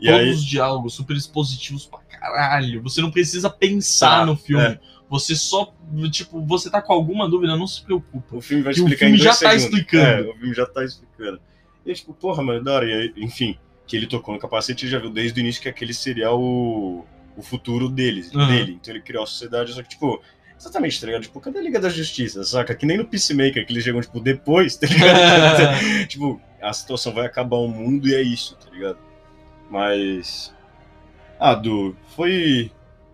E 0.00 0.06
Todos 0.06 0.20
aí. 0.20 0.30
os 0.30 0.44
diálogos 0.44 0.94
super 0.94 1.16
expositivos 1.16 1.86
pra 1.86 1.98
caralho. 2.32 2.82
Você 2.82 3.00
não 3.00 3.10
precisa 3.10 3.48
pensar 3.50 4.20
Tá, 4.20 4.26
no 4.26 4.36
filme. 4.36 4.62
é. 4.64 4.78
Você 5.10 5.36
só, 5.36 5.72
tipo, 6.10 6.40
você 6.44 6.68
tá 6.70 6.80
com 6.82 6.92
alguma 6.92 7.28
dúvida, 7.28 7.56
não 7.56 7.66
se 7.66 7.82
preocupa. 7.82 8.36
O 8.36 8.40
filme 8.40 8.62
vai 8.62 8.72
Que 8.74 8.80
o 8.80 8.84
explicar 8.84 9.04
filme 9.06 9.18
já 9.18 9.30
tá 9.30 9.36
segundos. 9.36 9.64
explicando. 9.64 10.06
É, 10.06 10.20
o 10.30 10.34
filme 10.36 10.54
já 10.54 10.66
tá 10.66 10.84
explicando. 10.84 11.40
E 11.86 11.90
é 11.90 11.94
tipo, 11.94 12.14
porra, 12.14 12.42
mano, 12.42 12.64
da 12.64 12.72
hora. 12.72 12.86
E 12.86 13.12
enfim, 13.18 13.56
que 13.86 13.96
ele 13.96 14.06
tocou 14.06 14.34
no 14.34 14.40
capacete 14.40 14.86
e 14.86 14.88
já 14.88 14.98
viu 14.98 15.10
desde 15.10 15.38
o 15.38 15.42
início 15.42 15.60
que 15.62 15.68
aquele 15.68 15.92
seria 15.94 16.32
o, 16.32 17.04
o 17.36 17.42
futuro 17.42 17.88
deles, 17.88 18.32
Uhum. 18.34 18.46
dele. 18.46 18.78
Então 18.80 18.92
ele 18.94 19.02
criou 19.02 19.22
a 19.22 19.26
sociedade, 19.26 19.72
só 19.74 19.82
que, 19.82 19.90
tipo, 19.90 20.20
exatamente, 20.58 20.98
tá 20.98 21.06
ligado? 21.06 21.22
Tipo, 21.22 21.38
cadê 21.38 21.58
a 21.58 21.62
Liga 21.62 21.78
da 21.78 21.90
Justiça, 21.90 22.42
saca? 22.42 22.74
Que 22.74 22.86
nem 22.86 22.96
no 22.96 23.04
Peacemaker, 23.04 23.64
que 23.66 23.72
eles 23.72 23.84
chegam, 23.84 24.00
tipo, 24.00 24.18
depois, 24.18 24.74
tá 24.76 24.86
ligado? 24.86 26.06
tipo, 26.08 26.40
a 26.62 26.72
situação 26.72 27.12
vai 27.12 27.26
acabar 27.26 27.58
o 27.58 27.68
mundo 27.68 28.08
e 28.08 28.14
é 28.14 28.22
isso, 28.22 28.56
tá 28.56 28.70
ligado? 28.72 28.98
Mas. 29.70 30.52
Ah, 31.46 31.54
Du, 31.54 31.94
foi. 32.16 32.70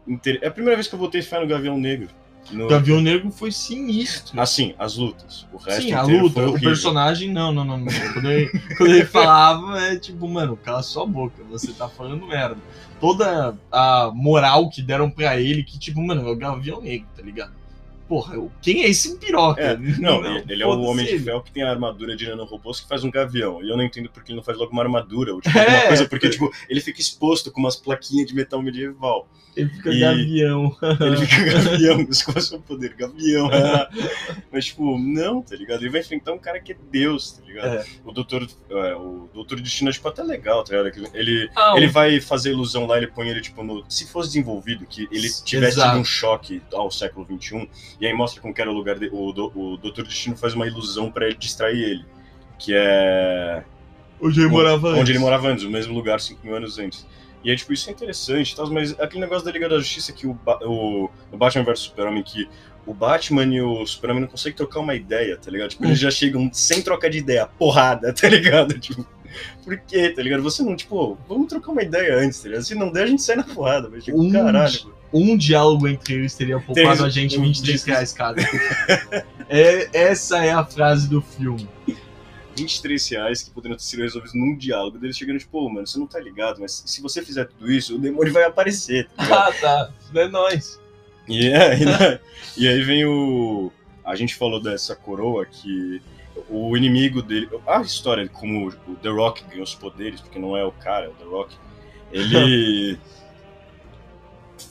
inter- 0.07 0.39
É 0.41 0.47
a 0.47 0.51
primeira 0.53 0.77
vez 0.77 0.87
que 0.87 0.95
eu 0.95 0.99
botei 1.01 1.21
fé 1.21 1.41
no 1.41 1.47
Gavião 1.49 1.77
Negro. 1.77 2.09
No... 2.53 2.69
Gavião 2.69 3.01
Negro 3.01 3.31
foi 3.31 3.51
sinistro. 3.53 4.41
Assim, 4.41 4.73
as 4.79 4.97
lutas. 4.97 5.47
O 5.53 5.57
resto 5.57 5.83
Sim, 5.83 5.93
a 5.93 6.03
luta, 6.03 6.49
o 6.49 6.61
personagem, 6.61 7.31
não, 7.33 7.53
não, 7.53 7.65
não. 7.65 7.79
não. 7.79 7.87
Quando, 8.13 8.31
ele, 8.31 8.49
quando 8.77 8.91
ele 8.95 9.05
falava, 9.05 9.81
é 9.85 9.97
tipo, 9.97 10.29
mano, 10.29 10.57
cala 10.57 10.83
sua 10.83 11.05
boca, 11.07 11.43
você 11.51 11.73
tá 11.73 11.89
falando 11.89 12.25
merda. 12.27 12.57
Toda 13.01 13.57
a 13.71 14.11
moral 14.15 14.69
que 14.71 14.81
deram 14.81 15.11
pra 15.11 15.41
ele, 15.41 15.63
que 15.65 15.79
tipo, 15.79 16.01
mano, 16.01 16.27
é 16.27 16.31
o 16.31 16.37
Gavião 16.37 16.81
Negro, 16.81 17.09
tá 17.17 17.23
ligado? 17.23 17.53
Porra, 18.11 18.37
quem 18.61 18.83
é 18.83 18.88
esse 18.88 19.17
piroca? 19.19 19.62
É, 19.62 19.76
não, 19.76 20.21
ele 20.49 20.64
é 20.64 20.67
o 20.67 20.81
Homem 20.81 21.07
de. 21.07 21.21
Ferro 21.21 21.43
que 21.43 21.52
tem 21.52 21.62
a 21.62 21.71
armadura 21.71 22.17
de 22.17 22.26
nanorobôs 22.29 22.81
que 22.81 22.88
faz 22.88 23.05
um 23.05 23.11
gavião. 23.11 23.62
E 23.62 23.69
eu 23.71 23.76
não 23.76 23.85
entendo 23.85 24.11
porque 24.11 24.33
ele 24.33 24.37
não 24.38 24.43
faz 24.43 24.59
logo 24.59 24.73
uma 24.73 24.83
armadura 24.83 25.33
ou 25.33 25.40
tipo, 25.40 25.57
É. 25.57 25.62
alguma 25.62 25.87
coisa, 25.87 26.09
porque 26.09 26.29
tipo, 26.29 26.50
ele 26.69 26.81
fica 26.81 27.00
exposto 27.00 27.52
com 27.52 27.61
umas 27.61 27.76
plaquinhas 27.76 28.26
de 28.26 28.35
metal 28.35 28.61
medieval. 28.61 29.29
Ele 29.57 29.69
fica 29.69 29.90
E- 29.93 30.00
gavião. 30.00 30.76
Ele 31.00 31.26
fica 31.26 31.45
gavião, 31.62 32.00
isso 32.09 32.25
qual 32.25 32.37
é 32.37 32.38
o 32.38 32.43
seu 32.43 32.61
poder? 32.61 32.95
Gavião. 32.95 33.49
Mas 34.52 34.67
tipo, 34.67 34.97
não, 34.99 35.43
tá 35.43 35.57
ligado? 35.57 35.81
Ele 35.83 35.90
vai 35.90 36.00
enfrentar 36.00 36.33
um 36.33 36.38
cara 36.38 36.61
que 36.61 36.73
é 36.73 36.76
Deus, 36.90 37.33
tá 37.33 37.45
ligado? 37.45 37.75
É. 37.75 37.85
O 38.05 38.12
Doutor, 38.12 38.47
é, 38.71 38.95
o 38.95 39.29
Doutor 39.35 39.61
Destino 39.61 39.90
é 39.90 39.93
tipo 39.93 40.09
até 40.09 40.23
legal, 40.23 40.62
tá 40.64 40.81
ligado? 40.81 41.09
Ele, 41.14 41.49
Ah, 41.57 41.75
ele 41.76 41.88
vai 41.88 42.21
fazer 42.21 42.50
ilusão 42.50 42.87
lá, 42.87 42.97
ele 42.97 43.09
põe 43.09 43.29
ele, 43.29 43.40
tipo, 43.40 43.62
no. 43.62 43.85
Se 43.88 44.07
fosse 44.11 44.29
desenvolvido, 44.31 44.87
que 44.87 45.09
ele 45.11 45.29
tivesse 45.45 45.79
Exato. 45.79 45.90
tido 45.90 46.00
um 46.00 46.05
choque 46.05 46.62
ao 46.73 46.90
século 46.90 47.26
XXI, 47.26 47.69
e 48.00 48.07
aí 48.07 48.14
mostra 48.14 48.40
como 48.40 48.54
que 48.54 48.61
era 48.61 48.71
o 48.71 48.75
lugar 48.75 48.99
dele. 48.99 49.12
O, 49.14 49.33
do, 49.33 49.52
o 49.54 49.76
Doutor 49.76 50.04
Destino 50.07 50.37
faz 50.37 50.54
uma 50.54 50.66
ilusão 50.66 51.11
pra 51.11 51.26
ele 51.26 51.37
distrair 51.37 51.78
ele. 51.83 52.04
que 52.59 52.73
é 52.75 53.62
Onde 54.21 54.40
ele 54.40 54.49
morava 54.49 54.88
onde 54.90 55.00
antes. 55.00 55.11
ele 55.11 55.19
morava 55.19 55.49
antes, 55.49 55.64
o 55.64 55.71
mesmo 55.71 55.95
lugar 55.95 56.21
5 56.21 56.45
mil 56.47 56.57
anos 56.57 56.78
antes. 56.78 57.07
E 57.42 57.50
é 57.50 57.57
tipo, 57.57 57.73
isso 57.73 57.88
é 57.88 57.92
interessante, 57.92 58.54
mas 58.71 58.99
aquele 59.00 59.21
negócio 59.23 59.45
da 59.45 59.50
Liga 59.50 59.66
da 59.69 59.78
Justiça 59.78 60.12
que 60.12 60.26
o, 60.26 60.35
Ba- 60.35 60.59
o, 60.62 61.09
o 61.33 61.37
Batman 61.38 61.64
vs 61.64 61.78
Superman, 61.80 62.23
que 62.23 62.47
o 62.87 62.92
Batman 62.92 63.45
e 63.47 63.62
o 63.62 63.87
Superman 63.87 64.21
não 64.21 64.28
conseguem 64.28 64.57
trocar 64.57 64.80
uma 64.80 64.95
ideia, 64.95 65.38
tá 65.38 65.50
ligado? 65.50 65.71
Tipo, 65.71 65.87
eles 65.87 65.99
já 65.99 66.11
chegam 66.11 66.50
sem 66.52 66.83
troca 66.83 67.09
de 67.09 67.16
ideia, 67.19 67.47
porrada, 67.47 68.12
tá 68.14 68.28
ligado? 68.28 68.78
Tipo, 68.78 69.07
por 69.64 69.78
quê, 69.80 70.11
tá 70.11 70.23
ligado? 70.23 70.42
Você 70.42 70.62
não, 70.62 70.76
tipo, 70.76 71.16
vamos 71.26 71.47
trocar 71.49 71.73
uma 71.73 71.83
ideia 71.83 72.14
antes, 72.19 72.40
tá 72.42 72.49
ligado? 72.49 72.62
Se 72.64 72.75
não 72.75 72.92
der, 72.92 73.04
a 73.04 73.07
gente 73.07 73.23
sai 73.23 73.37
na 73.37 73.45
porrada, 73.45 73.88
mas 73.90 74.04
tipo, 74.04 74.21
Um 74.21 74.30
caralho. 74.30 74.95
Um 75.12 75.37
diálogo 75.37 75.88
entre 75.88 76.14
eles 76.14 76.35
teria 76.35 76.61
poupado 76.61 76.97
Tem- 76.99 77.07
a 77.07 77.09
gente 77.09 77.38
um 77.38 77.43
23 77.43 77.73
disco. 77.75 77.90
reais 77.90 78.12
cada. 78.12 78.43
é, 79.49 79.88
essa 79.93 80.45
é 80.45 80.52
a 80.52 80.64
frase 80.64 81.09
do 81.09 81.21
filme. 81.21 81.69
23 82.57 83.09
reais 83.09 83.43
que 83.43 83.50
poderiam 83.50 83.76
ter 83.76 83.83
sido 83.85 84.02
resolvidos 84.02 84.35
num 84.35 84.57
diálogo 84.57 84.99
deles 84.99 85.17
chegando, 85.17 85.38
tipo, 85.38 85.52
pô, 85.52 85.69
mano, 85.71 85.87
você 85.87 85.99
não 85.99 86.07
tá 86.07 86.21
ligado, 86.21 86.61
mas 86.61 86.83
se 86.85 87.00
você 87.00 87.23
fizer 87.23 87.47
tudo 87.47 87.71
isso, 87.71 87.97
o 87.97 87.99
demônio 87.99 88.33
vai 88.33 88.45
aparecer, 88.45 89.09
tá? 89.17 89.47
Ah, 89.49 89.52
tá. 89.61 89.90
É 90.14 90.29
nóis. 90.29 90.79
E, 91.29 91.49
é, 91.49 91.79
e, 91.81 91.85
né, 91.85 92.21
e 92.57 92.69
aí 92.69 92.83
vem 92.83 93.05
o. 93.05 93.73
A 94.05 94.17
gente 94.17 94.35
falou 94.35 94.61
dessa 94.61 94.97
coroa 94.97 95.47
que 95.47 96.02
o 96.49 96.76
inimigo 96.76 97.23
dele. 97.23 97.49
A 97.67 97.81
história 97.83 98.25
de 98.25 98.31
como 98.31 98.69
o 98.69 98.95
The 98.97 99.09
Rock 99.11 99.45
ganhou 99.45 99.62
os 99.62 99.75
poderes, 99.75 100.21
porque 100.21 100.38
não 100.38 100.57
é 100.57 100.64
o 100.64 100.73
cara, 100.73 101.07
é 101.07 101.09
o 101.09 101.12
The 101.12 101.25
Rock. 101.25 101.55
Ele. 102.12 102.99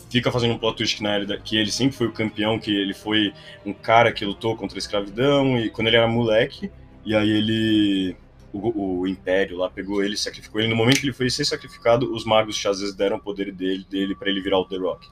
fica 0.10 0.32
fazendo 0.32 0.54
um 0.54 0.58
plot 0.58 0.78
twist 0.78 0.98
que, 0.98 1.04
na 1.04 1.12
realidade, 1.12 1.42
que 1.44 1.58
ele 1.58 1.72
sempre 1.72 1.96
foi 1.96 2.08
o 2.08 2.12
campeão, 2.12 2.60
que 2.60 2.72
ele 2.72 2.94
foi 2.94 3.34
um 3.66 3.74
cara 3.74 4.12
que 4.12 4.26
lutou 4.26 4.56
contra 4.56 4.78
a 4.78 4.80
escravidão, 4.80 5.58
e 5.60 5.70
quando 5.70 5.88
ele 5.88 5.98
era 5.98 6.08
moleque, 6.08 6.72
e 7.06 7.16
aí 7.16 7.30
ele. 7.30 8.16
O, 8.52 9.02
o 9.02 9.08
Império 9.08 9.58
lá 9.58 9.70
pegou 9.70 10.04
ele 10.04 10.18
sacrificou 10.18 10.60
ele. 10.60 10.70
No 10.70 10.76
momento 10.76 11.00
que 11.00 11.06
ele 11.06 11.14
foi 11.14 11.30
ser 11.30 11.46
sacrificado, 11.46 12.12
os 12.12 12.26
magos 12.26 12.56
Shazam 12.56 12.96
deram 12.96 13.18
o 13.18 13.20
poder 13.20 13.52
dele, 13.52 13.86
dele 13.88 14.16
para 14.16 14.28
ele 14.28 14.42
virar 14.42 14.58
o 14.58 14.66
The 14.66 14.78
Rock. 14.78 15.08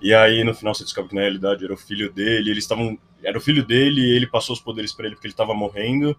E 0.00 0.14
aí 0.14 0.42
no 0.42 0.54
final 0.54 0.74
você 0.74 0.82
descobre 0.82 1.10
que 1.10 1.14
na 1.14 1.20
realidade 1.20 1.62
era 1.64 1.74
o 1.74 1.76
filho 1.76 2.10
dele, 2.10 2.50
eles 2.50 2.64
estavam. 2.64 2.98
Era 3.22 3.36
o 3.36 3.40
filho 3.42 3.64
dele 3.64 4.00
e 4.00 4.16
ele 4.16 4.26
passou 4.26 4.54
os 4.54 4.60
poderes 4.60 4.92
pra 4.92 5.04
ele 5.06 5.14
porque 5.14 5.26
ele 5.26 5.34
tava 5.34 5.52
morrendo. 5.52 6.16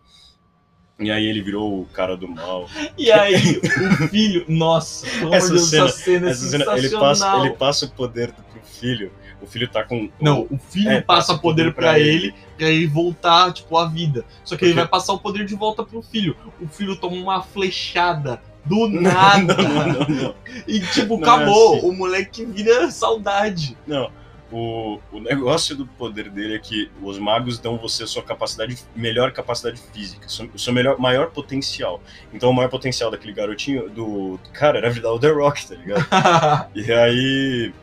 E 1.00 1.12
aí 1.12 1.26
ele 1.26 1.42
virou 1.42 1.82
o 1.82 1.86
cara 1.86 2.16
do 2.16 2.28
mal. 2.28 2.68
E 2.98 3.12
aí, 3.12 3.60
o 3.60 4.08
filho. 4.10 4.46
Nossa, 4.48 5.06
Essa 5.32 5.48
de 5.48 5.54
Deus, 5.54 5.70
cena- 5.70 5.86
essa 5.86 5.98
cena 6.00 6.28
é 6.28 6.32
Essa 6.32 6.46
cena, 6.50 6.64
ele, 6.78 6.90
passa, 6.92 7.38
ele 7.40 7.50
passa 7.52 7.86
o 7.86 7.90
poder 7.92 8.32
pro 8.34 8.62
filho. 8.64 9.12
O 9.42 9.46
filho 9.48 9.68
tá 9.68 9.84
com. 9.84 10.10
Não, 10.22 10.48
o 10.50 10.58
filho 10.58 10.90
É, 10.90 11.02
passa 11.02 11.38
poder 11.38 11.74
pra 11.74 12.00
ele, 12.00 12.34
pra 12.58 12.68
ele 12.70 12.88
voltar, 12.88 13.52
tipo, 13.52 13.76
à 13.78 13.86
vida. 13.88 14.24
Só 14.46 14.56
que 14.56 14.64
ele 14.64 14.72
Porque- 14.74 14.82
vai 14.84 14.88
passar 14.90 15.12
o 15.14 15.20
poder 15.20 15.46
de 15.46 15.56
volta 15.56 15.84
pro 15.84 16.02
filho. 16.02 16.38
O 16.62 16.68
filho 16.68 16.96
toma 16.96 17.18
uma 17.18 17.42
flechada 17.44 18.40
do 18.64 18.88
nada. 19.02 19.58
não, 19.58 19.88
não, 19.88 20.08
não. 20.08 20.36
E, 20.66 20.80
tipo, 20.80 21.16
é 21.16 21.18
acabou. 21.18 21.76
assim. 21.78 21.88
O 21.88 21.92
moleque 21.92 22.46
vira 22.46 22.90
saudade. 22.92 23.76
Não. 23.86 24.10
O, 24.52 25.00
o 25.12 25.20
negócio 25.20 25.76
do 25.76 25.86
poder 25.88 26.30
dele 26.30 26.56
é 26.56 26.60
que 26.60 26.92
os 27.02 27.18
magos 27.18 27.58
dão 27.58 27.78
você 27.78 28.04
a 28.04 28.08
sua 28.08 28.22
capacidade, 28.22 28.78
melhor 28.96 29.32
capacidade 29.32 29.82
física, 29.92 30.30
seu- 30.30 30.50
o 30.54 30.60
seu 30.60 30.72
melhor, 30.72 31.00
maior 31.00 31.32
potencial. 31.32 32.02
Então 32.32 32.50
o 32.52 32.54
maior 32.54 32.70
potencial 32.70 33.10
daquele 33.10 33.34
garotinho, 33.34 33.90
do 33.90 34.40
cara, 34.54 34.78
era 34.78 34.92
virar 34.92 35.12
o 35.12 35.20
The 35.20 35.30
Rock, 35.32 35.68
tá 35.68 35.76
ligado? 35.76 36.06
E 36.76 36.92
aí 36.92 37.74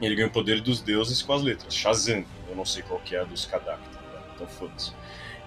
ele 0.00 0.14
ganha 0.16 0.26
o 0.28 0.32
poder 0.32 0.60
dos 0.60 0.80
deuses 0.80 1.22
com 1.22 1.32
as 1.32 1.42
letras. 1.42 1.72
Shazam. 1.74 2.24
Eu 2.48 2.56
não 2.56 2.64
sei 2.64 2.82
qual 2.82 2.98
que 3.00 3.14
é 3.14 3.20
a 3.20 3.24
dos 3.24 3.46
Kadak, 3.46 3.80
tá 3.88 4.00
ligado? 4.00 4.24
Então 4.34 4.46
foda-se. 4.48 4.92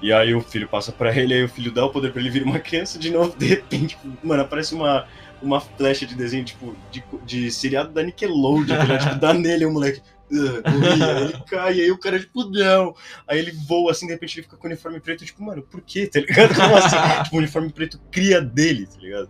E 0.02 0.14
aí 0.14 0.34
o 0.34 0.42
filho 0.42 0.68
passa 0.68 0.92
pra 0.92 1.14
ele, 1.16 1.34
aí 1.34 1.44
o 1.44 1.50
filho 1.50 1.72
dá 1.72 1.86
o 1.86 1.90
poder 1.90 2.12
pra 2.12 2.22
ele 2.22 2.30
vir 2.30 2.44
uma 2.44 2.60
criança 2.60 2.98
de 2.98 3.10
novo, 3.10 3.36
de 3.38 3.46
repente, 3.48 3.96
tipo, 3.98 4.08
mano, 4.26 4.42
aparece 4.44 4.74
uma, 4.74 5.06
uma 5.42 5.60
flecha 5.60 6.06
de 6.06 6.16
desenho, 6.16 6.44
tipo, 6.46 6.76
de, 6.92 7.04
de 7.26 7.52
seriado 7.52 7.92
da 7.92 8.04
Nickelodeon, 8.04 8.78
tá 8.78 8.84
ligado? 8.84 9.04
tipo, 9.10 9.16
dá 9.20 9.34
nele 9.34 9.66
o 9.66 9.72
moleque. 9.72 10.02
Aí 10.32 11.24
ele 11.24 11.44
cai, 11.48 11.82
aí 11.82 11.92
o 11.92 11.98
cara, 11.98 12.20
tipo, 12.20 12.46
não. 12.50 12.96
Aí 13.28 13.40
ele 13.40 13.52
voa 13.52 13.92
assim, 13.92 14.08
de 14.08 14.14
repente 14.14 14.36
ele 14.36 14.44
fica 14.44 14.58
com 14.58 14.68
o 14.68 14.70
uniforme 14.70 15.00
preto, 15.00 15.26
tipo, 15.26 15.44
mano, 15.44 15.62
por 15.62 15.82
quê, 15.82 16.08
tá 16.08 16.20
ligado? 16.20 16.54
Como 16.56 16.76
assim? 16.76 17.24
tipo, 17.24 17.36
o 17.36 17.40
uniforme 17.40 17.72
preto 17.72 18.00
cria 18.12 18.42
dele, 18.42 18.88
tá 18.88 19.00
ligado? 19.00 19.30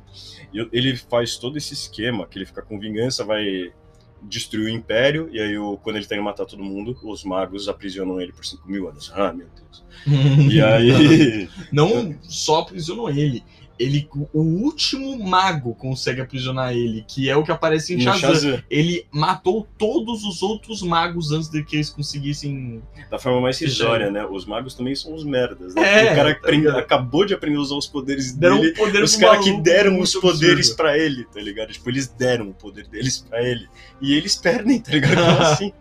E 0.54 0.70
ele 0.72 0.96
faz 0.96 1.38
todo 1.38 1.58
esse 1.58 1.74
esquema, 1.74 2.26
que 2.26 2.38
ele 2.38 2.46
fica 2.46 2.62
com 2.62 2.80
vingança, 2.80 3.26
vai 3.26 3.74
destruir 4.22 4.66
o 4.66 4.70
Império, 4.70 5.30
e 5.32 5.40
aí 5.40 5.58
o, 5.58 5.78
quando 5.78 5.98
ele 5.98 6.06
tá 6.06 6.16
indo 6.16 6.24
matar 6.24 6.46
todo 6.46 6.64
mundo, 6.64 6.98
os 7.04 7.24
magos 7.24 7.68
aprisionam 7.68 8.20
ele 8.20 8.34
por 8.34 8.46
5 8.46 8.68
mil 8.70 8.90
anos. 8.90 9.12
Ah, 9.14 9.32
meu 9.34 9.48
Deus. 9.48 9.86
E 10.52 10.62
aí... 10.62 11.50
Não 11.72 12.18
só 12.22 12.62
aprisionou 12.62 13.10
ele. 13.10 13.44
Ele, 13.78 14.08
o 14.34 14.40
último 14.42 15.18
mago 15.20 15.76
consegue 15.76 16.22
aprisionar 16.22 16.72
ele, 16.74 17.04
que 17.08 17.30
é 17.30 17.36
o 17.36 17.44
que 17.44 17.52
aparece 17.52 17.94
em 17.94 18.00
Shazam. 18.00 18.20
Shazam, 18.34 18.64
Ele 18.70 19.06
matou 19.12 19.68
todos 19.78 20.24
os 20.24 20.42
outros 20.42 20.82
magos 20.82 21.32
antes 21.34 21.50
de 21.50 21.62
que 21.64 21.76
eles 21.76 21.90
conseguissem. 21.90 22.82
da 23.12 23.20
forma 23.20 23.42
mais 23.42 23.60
risória, 23.60 24.10
né? 24.10 24.26
Os 24.26 24.46
magos 24.46 24.74
também 24.76 24.96
são 24.96 25.14
os 25.14 25.24
merdas, 25.26 25.76
né? 25.76 26.08
É, 26.08 26.12
o 26.14 26.16
cara 26.16 26.34
tá 26.34 26.40
aprende- 26.40 26.68
acabou 26.70 27.26
de 27.26 27.34
aprender 27.34 27.58
a 27.58 27.62
usar 27.62 27.76
os 27.76 27.88
poderes 27.88 28.32
Deram 28.34 28.62
dele, 28.62 28.74
poder 28.76 29.04
os 29.04 29.16
caras 29.18 29.44
que 29.44 29.62
deram 29.62 30.00
os 30.00 30.14
poderes 30.16 30.70
pra 30.70 30.98
ele, 30.98 31.26
tá 31.26 31.42
ligado? 31.42 31.74
Tipo, 31.74 31.90
eles 31.90 32.08
deram 32.08 32.50
o 32.50 32.54
poder 32.54 32.88
deles 32.88 33.18
pra 33.30 33.44
ele. 33.44 33.68
E 34.02 34.14
eles 34.14 34.36
perdem, 34.36 34.80
tá 34.80 34.92
ligado? 34.92 35.16
Como 35.16 35.42
assim? 35.46 35.74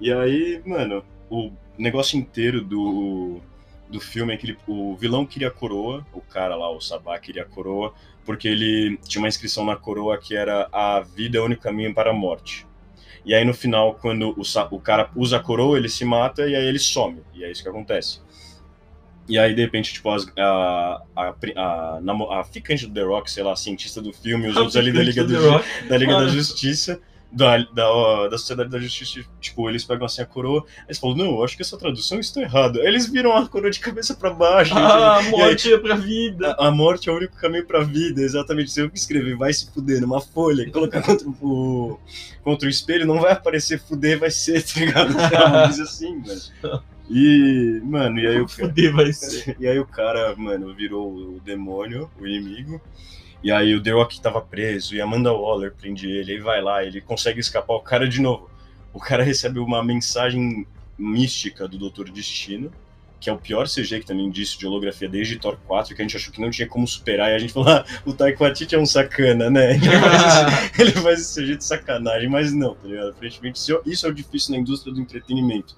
E 0.00 0.12
aí, 0.12 0.62
mano, 0.64 1.04
o 1.28 1.50
negócio 1.76 2.18
inteiro 2.18 2.62
do, 2.64 3.40
do 3.90 4.00
filme 4.00 4.32
é 4.32 4.36
que 4.36 4.46
ele- 4.46 4.58
o 4.66 4.94
vilão 4.96 5.26
queria 5.26 5.48
a 5.48 5.50
coroa, 5.50 6.06
o 6.12 6.20
cara 6.20 6.54
lá, 6.56 6.70
o 6.70 6.80
Sabá, 6.80 7.18
queria 7.18 7.42
a 7.42 7.46
coroa, 7.46 7.92
porque 8.24 8.46
ele 8.48 8.98
tinha 9.08 9.20
uma 9.20 9.28
inscrição 9.28 9.64
na 9.64 9.76
coroa 9.76 10.16
que 10.18 10.36
era 10.36 10.68
a 10.72 11.00
vida 11.00 11.38
é 11.38 11.40
o 11.40 11.44
único 11.44 11.62
caminho 11.62 11.92
para 11.94 12.10
a 12.10 12.14
morte. 12.14 12.66
E 13.24 13.34
aí 13.34 13.44
no 13.44 13.52
final, 13.52 13.94
quando 13.94 14.30
o, 14.38 14.42
o 14.76 14.80
cara 14.80 15.10
usa 15.14 15.36
a 15.36 15.40
coroa, 15.40 15.76
ele 15.76 15.88
se 15.88 16.04
mata 16.04 16.46
e 16.48 16.54
aí 16.54 16.64
ele 16.64 16.78
some. 16.78 17.20
E 17.34 17.44
é 17.44 17.50
isso 17.50 17.62
que 17.62 17.68
acontece. 17.68 18.20
E 19.28 19.38
aí, 19.38 19.54
de 19.54 19.60
repente, 19.62 19.92
tipo, 19.92 20.10
as- 20.10 20.26
a, 20.36 21.02
a, 21.14 21.34
a, 21.56 22.40
a 22.40 22.44
ficante 22.44 22.86
do 22.86 22.92
The 22.94 23.02
Rock, 23.02 23.30
sei 23.30 23.44
lá, 23.44 23.54
cientista 23.54 24.00
do 24.02 24.12
filme, 24.12 24.48
os 24.48 24.56
outros 24.56 24.76
ali 24.76 24.90
da 24.92 25.02
Liga, 25.02 25.22
do, 25.24 25.88
da 25.88 25.96
Liga 25.96 26.12
da. 26.14 26.26
Justiça, 26.28 27.00
da, 27.32 27.58
da, 27.58 28.28
da 28.28 28.38
Sociedade 28.38 28.70
da 28.70 28.78
Justiça, 28.78 29.24
tipo, 29.40 29.68
eles 29.68 29.84
pegam 29.84 30.04
assim 30.04 30.22
a 30.22 30.26
coroa, 30.26 30.64
eles 30.86 30.98
falam, 30.98 31.16
não, 31.16 31.26
eu 31.36 31.44
acho 31.44 31.56
que 31.56 31.62
essa 31.62 31.78
tradução 31.78 32.18
está 32.18 32.40
errada. 32.40 32.80
Aí 32.80 32.86
eles 32.86 33.06
viram 33.08 33.36
a 33.36 33.46
coroa 33.48 33.70
de 33.70 33.78
cabeça 33.78 34.14
pra 34.14 34.30
baixo. 34.30 34.76
Ah, 34.76 35.18
a 35.18 35.22
e 35.22 35.26
aí, 35.26 35.30
morte 35.30 35.72
é 35.72 35.78
pra 35.78 35.94
vida. 35.94 36.52
a, 36.58 36.68
a 36.68 36.70
morte 36.70 37.08
é 37.08 37.12
o 37.12 37.16
único 37.16 37.36
caminho 37.36 37.66
pra 37.66 37.84
vida, 37.84 38.20
exatamente. 38.20 38.70
Se 38.70 38.80
eu 38.80 38.90
escrever 38.92 39.36
vai 39.36 39.52
se 39.52 39.70
fuder 39.72 40.00
numa 40.00 40.20
folha 40.20 40.68
colocar 40.72 41.02
contra 41.02 41.28
o, 41.28 41.98
contra 42.42 42.66
o 42.66 42.70
espelho, 42.70 43.06
não 43.06 43.20
vai 43.20 43.32
aparecer 43.32 43.80
fuder, 43.80 44.18
vai 44.18 44.30
ser, 44.30 44.62
tá 44.62 44.80
ligado? 44.80 45.14
Coisa 45.66 45.82
assim, 45.84 46.16
mano. 46.16 46.82
E, 47.08 47.80
mano, 47.84 48.20
e 48.20 48.26
aí 48.26 48.40
o 48.40 48.46
cara. 48.46 48.68
Fuder 48.68 48.92
vai 48.92 49.12
ser. 49.14 49.56
E 49.58 49.66
aí 49.66 49.78
o 49.78 49.86
cara, 49.86 50.34
mano, 50.36 50.74
virou 50.74 51.12
o 51.12 51.40
demônio, 51.40 52.10
o 52.20 52.26
inimigo. 52.26 52.80
E 53.42 53.50
aí 53.50 53.74
o 53.74 53.82
The 53.82 53.90
Rock 53.92 54.20
tava 54.20 54.40
preso 54.40 54.94
e 54.94 55.00
Amanda 55.00 55.32
Waller 55.32 55.72
prende 55.72 56.08
ele. 56.10 56.32
Aí 56.32 56.38
vai 56.38 56.60
lá, 56.60 56.84
ele 56.84 57.00
consegue 57.00 57.40
escapar. 57.40 57.74
O 57.74 57.80
cara, 57.80 58.06
de 58.06 58.20
novo, 58.20 58.50
o 58.92 59.00
cara 59.00 59.22
recebe 59.22 59.58
uma 59.58 59.82
mensagem 59.82 60.66
mística 60.98 61.66
do 61.66 61.78
Doutor 61.78 62.10
Destino, 62.10 62.70
que 63.18 63.30
é 63.30 63.32
o 63.32 63.38
pior 63.38 63.66
CG 63.66 64.00
que 64.00 64.06
também 64.06 64.30
disse 64.30 64.58
de 64.58 64.66
holografia 64.66 65.08
desde 65.08 65.38
Thor 65.38 65.56
4, 65.66 65.94
que 65.94 66.02
a 66.02 66.04
gente 66.04 66.16
achou 66.16 66.32
que 66.32 66.40
não 66.40 66.50
tinha 66.50 66.68
como 66.68 66.86
superar. 66.86 67.30
E 67.30 67.34
a 67.34 67.38
gente 67.38 67.52
falou, 67.52 67.70
ah, 67.70 67.84
o 68.04 68.12
Taika 68.12 68.44
Waititi 68.44 68.74
é 68.74 68.78
um 68.78 68.86
sacana, 68.86 69.48
né? 69.50 69.76
Ele 69.80 70.00
faz, 70.00 70.22
esse, 70.22 70.72
ele 70.80 70.92
faz 70.92 71.20
esse 71.20 71.40
CG 71.40 71.56
de 71.56 71.64
sacanagem, 71.64 72.28
mas 72.28 72.52
não, 72.52 72.74
tá 72.74 72.86
ligado? 72.86 73.10
Aparentemente, 73.10 73.58
isso, 73.58 73.80
isso 73.86 74.06
é 74.06 74.08
o 74.08 74.14
difícil 74.14 74.54
na 74.54 74.60
indústria 74.60 74.92
do 74.92 75.00
entretenimento. 75.00 75.76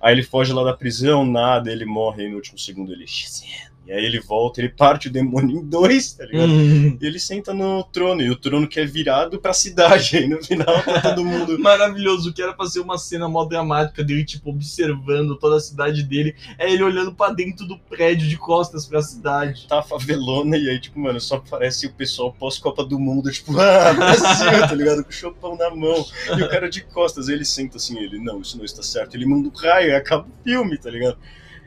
Aí 0.00 0.12
ele 0.12 0.22
foge 0.22 0.52
lá 0.52 0.62
da 0.62 0.74
prisão, 0.74 1.24
nada, 1.24 1.72
ele 1.72 1.86
morre 1.86 2.24
aí 2.24 2.28
no 2.28 2.36
último 2.36 2.58
segundo, 2.58 2.92
ele... 2.92 3.06
Shazam. 3.06 3.73
E 3.86 3.92
aí 3.92 4.02
ele 4.04 4.18
volta, 4.18 4.60
ele 4.62 4.70
parte 4.70 5.08
o 5.08 5.12
demônio 5.12 5.58
em 5.58 5.62
dois, 5.64 6.14
tá 6.14 6.24
ligado? 6.24 6.50
Hum. 6.50 6.96
E 6.98 7.06
ele 7.06 7.18
senta 7.18 7.52
no 7.52 7.84
trono, 7.84 8.22
e 8.22 8.30
o 8.30 8.36
trono 8.36 8.66
que 8.66 8.80
é 8.80 8.86
virado 8.86 9.38
pra 9.38 9.52
cidade, 9.52 10.16
aí 10.16 10.26
no 10.28 10.42
final 10.42 10.82
tá 10.82 11.00
todo 11.02 11.22
mundo... 11.24 11.58
Maravilhoso, 11.60 12.32
que 12.32 12.40
era 12.40 12.54
pra 12.54 12.64
ser 12.66 12.80
uma 12.80 12.96
cena 12.96 13.28
mó 13.28 13.44
dramática 13.44 14.02
dele, 14.02 14.24
tipo, 14.24 14.48
observando 14.50 15.36
toda 15.36 15.56
a 15.56 15.60
cidade 15.60 16.02
dele. 16.02 16.34
É 16.58 16.72
ele 16.72 16.82
olhando 16.82 17.14
pra 17.14 17.30
dentro 17.30 17.66
do 17.66 17.78
prédio 17.78 18.26
de 18.26 18.38
costas 18.38 18.86
pra 18.86 19.02
cidade. 19.02 19.66
Tá 19.68 19.80
a 19.80 19.82
favelona, 19.82 20.56
e 20.56 20.70
aí, 20.70 20.80
tipo, 20.80 20.98
mano, 20.98 21.20
só 21.20 21.36
aparece 21.36 21.86
o 21.86 21.92
pessoal 21.92 22.32
pós-Copa 22.32 22.84
do 22.84 22.98
Mundo, 22.98 23.30
tipo, 23.30 23.52
ah, 23.60 23.92
Brasil, 23.92 24.60
tá 24.66 24.74
ligado? 24.74 25.04
Com 25.04 25.10
o 25.10 25.12
chopão 25.12 25.56
na 25.56 25.68
mão. 25.74 26.04
E 26.38 26.42
o 26.42 26.48
cara 26.48 26.70
de 26.70 26.80
costas, 26.82 27.28
ele 27.28 27.44
senta 27.44 27.76
assim, 27.76 27.98
ele, 27.98 28.18
não, 28.18 28.40
isso 28.40 28.56
não 28.56 28.64
está 28.64 28.82
certo. 28.82 29.14
Ele 29.14 29.26
manda 29.26 29.46
um 29.48 29.52
raio 29.52 29.90
e 29.90 29.94
acaba 29.94 30.26
o 30.26 30.42
filme, 30.42 30.78
tá 30.78 30.88
ligado? 30.90 31.18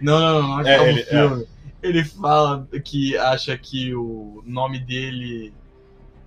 Não, 0.02 0.20
não, 0.20 0.42
não, 0.42 0.48
não 0.58 0.68
É, 0.68 0.76
acaba 0.76 0.90
ele- 0.90 1.02
o 1.02 1.06
filme. 1.06 1.48
Ele 1.88 2.04
fala 2.04 2.68
que 2.84 3.18
acha 3.18 3.58
que 3.58 3.94
o 3.96 4.44
nome 4.46 4.80
dele, 4.80 5.54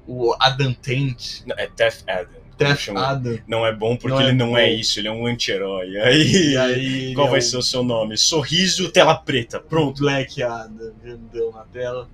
o 0.07 0.35
Adam 0.41 0.73
Tent, 0.75 1.43
Não, 1.47 1.57
É 1.59 1.69
Death 1.69 2.05
Adam. 2.09 2.41
Chama? 2.77 3.07
Adam. 3.07 3.39
Não 3.49 3.65
é 3.65 3.75
bom 3.75 3.97
porque 3.97 4.15
Não 4.15 4.21
é 4.21 4.25
ele 4.25 4.33
não 4.37 4.57
é 4.57 4.67
bom. 4.69 4.73
isso, 4.79 4.99
ele 5.01 5.09
é 5.09 5.13
um 5.13 5.27
anti-herói. 5.27 5.97
Aí, 5.97 6.57
aí. 6.59 7.15
qual 7.15 7.27
ele 7.27 7.31
vai 7.31 7.39
é 7.39 7.43
ser 7.43 7.57
o 7.57 7.63
seu 7.63 7.83
nome? 7.83 8.19
Sorriso, 8.19 8.91
tela 8.91 9.15
preta. 9.15 9.59
Pronto. 9.59 10.01
Black 10.01 10.43
Adam, 10.43 10.93
grandão 11.03 11.53
na 11.53 11.65
tela. 11.65 12.09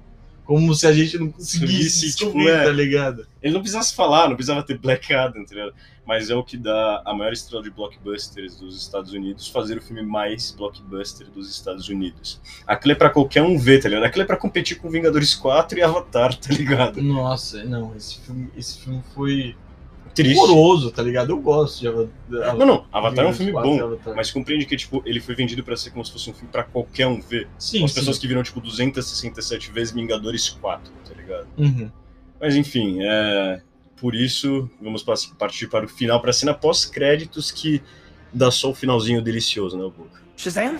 Como 0.46 0.72
se 0.76 0.86
a 0.86 0.92
gente 0.92 1.18
não 1.18 1.28
conseguisse 1.28 1.60
Conseguisse, 1.66 2.06
descobrir, 2.06 2.44
tipo, 2.44 2.48
é. 2.48 2.64
tá 2.64 2.70
ligado? 2.70 3.26
Ele 3.42 3.52
não 3.52 3.60
precisasse 3.60 3.94
falar, 3.94 4.28
não 4.28 4.36
precisava 4.36 4.62
ter 4.62 4.78
Black 4.78 5.12
Adam, 5.12 5.44
tá 5.44 5.54
ligado? 5.54 5.74
Mas 6.06 6.30
é 6.30 6.36
o 6.36 6.44
que 6.44 6.56
dá 6.56 7.02
a 7.04 7.12
maior 7.12 7.32
estrela 7.32 7.64
de 7.64 7.70
blockbusters 7.70 8.56
dos 8.56 8.80
Estados 8.80 9.12
Unidos 9.12 9.48
fazer 9.48 9.76
o 9.76 9.82
filme 9.82 10.02
mais 10.02 10.52
blockbuster 10.52 11.26
dos 11.28 11.50
Estados 11.50 11.88
Unidos. 11.88 12.40
Aquilo 12.64 12.92
é 12.92 12.94
pra 12.94 13.10
qualquer 13.10 13.42
um 13.42 13.58
ver, 13.58 13.82
tá 13.82 13.88
ligado? 13.88 14.04
Aquilo 14.04 14.22
é 14.22 14.26
pra 14.26 14.36
competir 14.36 14.78
com 14.78 14.88
Vingadores 14.88 15.34
4 15.34 15.78
e 15.78 15.82
Avatar, 15.82 16.32
tá 16.38 16.54
ligado? 16.54 17.02
Nossa, 17.02 17.64
não, 17.64 17.94
esse 17.96 18.20
filme, 18.20 18.48
esse 18.56 18.78
filme 18.78 19.02
foi 19.14 19.56
Triste. 20.22 20.38
horroroso, 20.38 20.90
tá 20.90 21.02
ligado? 21.02 21.30
Eu 21.30 21.38
gosto 21.38 21.80
de 21.80 21.88
Avatar. 21.88 22.56
Não, 22.56 22.66
não, 22.66 22.86
Avatar 22.90 23.24
é 23.24 23.28
um 23.28 23.32
filme 23.32 23.52
bom, 23.52 23.98
mas 24.14 24.30
compreende 24.30 24.66
que, 24.66 24.76
tipo, 24.76 25.02
ele 25.04 25.20
foi 25.20 25.34
vendido 25.34 25.62
pra 25.62 25.76
ser 25.76 25.90
como 25.90 26.04
se 26.04 26.12
fosse 26.12 26.30
um 26.30 26.34
filme 26.34 26.48
pra 26.50 26.64
qualquer 26.64 27.06
um 27.06 27.20
ver. 27.20 27.48
sim, 27.58 27.84
As 27.84 27.92
sim. 27.92 28.00
pessoas 28.00 28.18
que 28.18 28.26
viram, 28.26 28.42
tipo, 28.42 28.60
267 28.60 29.70
vezes 29.70 29.92
Vingadores 29.92 30.48
4, 30.48 30.92
tá 31.08 31.14
ligado? 31.14 31.46
Uhum. 31.58 31.90
Mas 32.40 32.56
enfim, 32.56 32.98
é... 33.02 33.60
por 33.96 34.14
isso 34.14 34.70
vamos 34.80 35.02
partir 35.02 35.68
para 35.68 35.86
o 35.86 35.88
final, 35.88 36.20
para 36.20 36.30
a 36.30 36.34
cena 36.34 36.52
pós-créditos 36.52 37.50
que 37.50 37.82
dá 38.32 38.50
só 38.50 38.70
o 38.70 38.74
finalzinho 38.74 39.22
delicioso, 39.22 39.76
né, 39.76 39.84
Boca? 39.84 40.20
Shazam? 40.36 40.76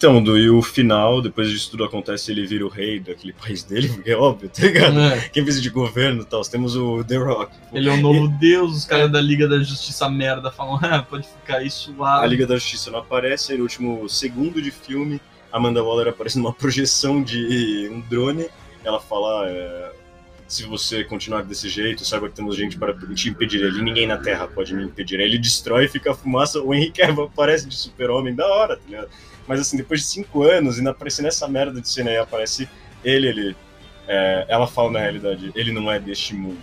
Então, 0.00 0.22
do, 0.22 0.38
e 0.38 0.48
o 0.48 0.62
final, 0.62 1.20
depois 1.20 1.50
disso 1.50 1.72
tudo 1.72 1.84
acontece, 1.84 2.32
ele 2.32 2.46
vira 2.46 2.64
o 2.64 2.70
rei 2.70 2.98
daquele 2.98 3.34
país 3.34 3.62
dele, 3.62 3.86
porque 3.92 4.10
é 4.10 4.16
óbvio, 4.16 4.48
tá 4.48 4.62
ligado? 4.62 4.98
É. 4.98 5.28
Quem 5.28 5.42
precisa 5.42 5.62
de 5.62 5.68
governo 5.68 6.22
e 6.22 6.24
tal, 6.24 6.40
temos 6.40 6.74
o 6.74 7.04
The 7.04 7.18
Rock. 7.18 7.54
Ele 7.70 7.86
é 7.86 7.92
o 7.92 7.98
novo 7.98 8.26
deus, 8.26 8.78
os 8.78 8.84
caras 8.86 9.12
da 9.12 9.20
Liga 9.20 9.46
da 9.46 9.58
Justiça 9.58 10.08
merda 10.08 10.50
falam, 10.50 10.80
ah, 10.82 11.02
pode 11.02 11.28
ficar 11.28 11.58
aí 11.58 11.66
A 11.66 11.70
suave. 11.70 12.26
Liga 12.28 12.46
da 12.46 12.54
Justiça 12.54 12.90
não 12.90 13.00
aparece, 13.00 13.52
aí 13.52 13.58
no 13.58 13.64
último 13.64 14.08
segundo 14.08 14.62
de 14.62 14.70
filme, 14.70 15.20
Amanda 15.52 15.84
Waller 15.84 16.08
aparece 16.08 16.38
numa 16.38 16.52
projeção 16.56 17.22
de 17.22 17.86
um 17.92 18.00
drone, 18.00 18.46
ela 18.82 19.00
fala, 19.00 19.50
é, 19.50 19.92
se 20.48 20.64
você 20.64 21.04
continuar 21.04 21.42
desse 21.42 21.68
jeito, 21.68 22.06
saiba 22.06 22.30
que 22.30 22.36
temos 22.36 22.56
gente 22.56 22.78
para 22.78 22.94
te 23.14 23.28
impedir, 23.28 23.62
ele 23.62 23.82
ninguém 23.82 24.06
na 24.06 24.16
Terra 24.16 24.48
pode 24.48 24.72
me 24.72 24.82
impedir. 24.82 25.20
Aí 25.20 25.26
ele 25.26 25.38
destrói, 25.38 25.88
fica 25.88 26.12
a 26.12 26.14
fumaça, 26.14 26.58
o 26.58 26.72
Henry 26.72 26.90
Cavill 26.90 27.24
aparece 27.24 27.68
de 27.68 27.76
super-homem, 27.76 28.34
da 28.34 28.46
hora, 28.46 28.76
tá 28.78 28.82
ligado? 28.88 29.10
Mas 29.50 29.58
assim, 29.60 29.76
depois 29.76 30.00
de 30.00 30.06
cinco 30.06 30.44
anos, 30.44 30.78
ainda 30.78 30.90
aparecendo 30.90 31.26
essa 31.26 31.48
merda 31.48 31.80
de 31.80 31.88
cena 31.88 32.08
aí, 32.10 32.16
aparece 32.18 32.68
ele, 33.04 33.26
ele... 33.26 33.56
é, 34.06 34.46
ela 34.48 34.68
fala 34.68 34.92
na 34.92 35.00
realidade, 35.00 35.50
ele 35.56 35.72
não 35.72 35.90
é 35.90 35.98
deste 35.98 36.34
mundo. 36.34 36.60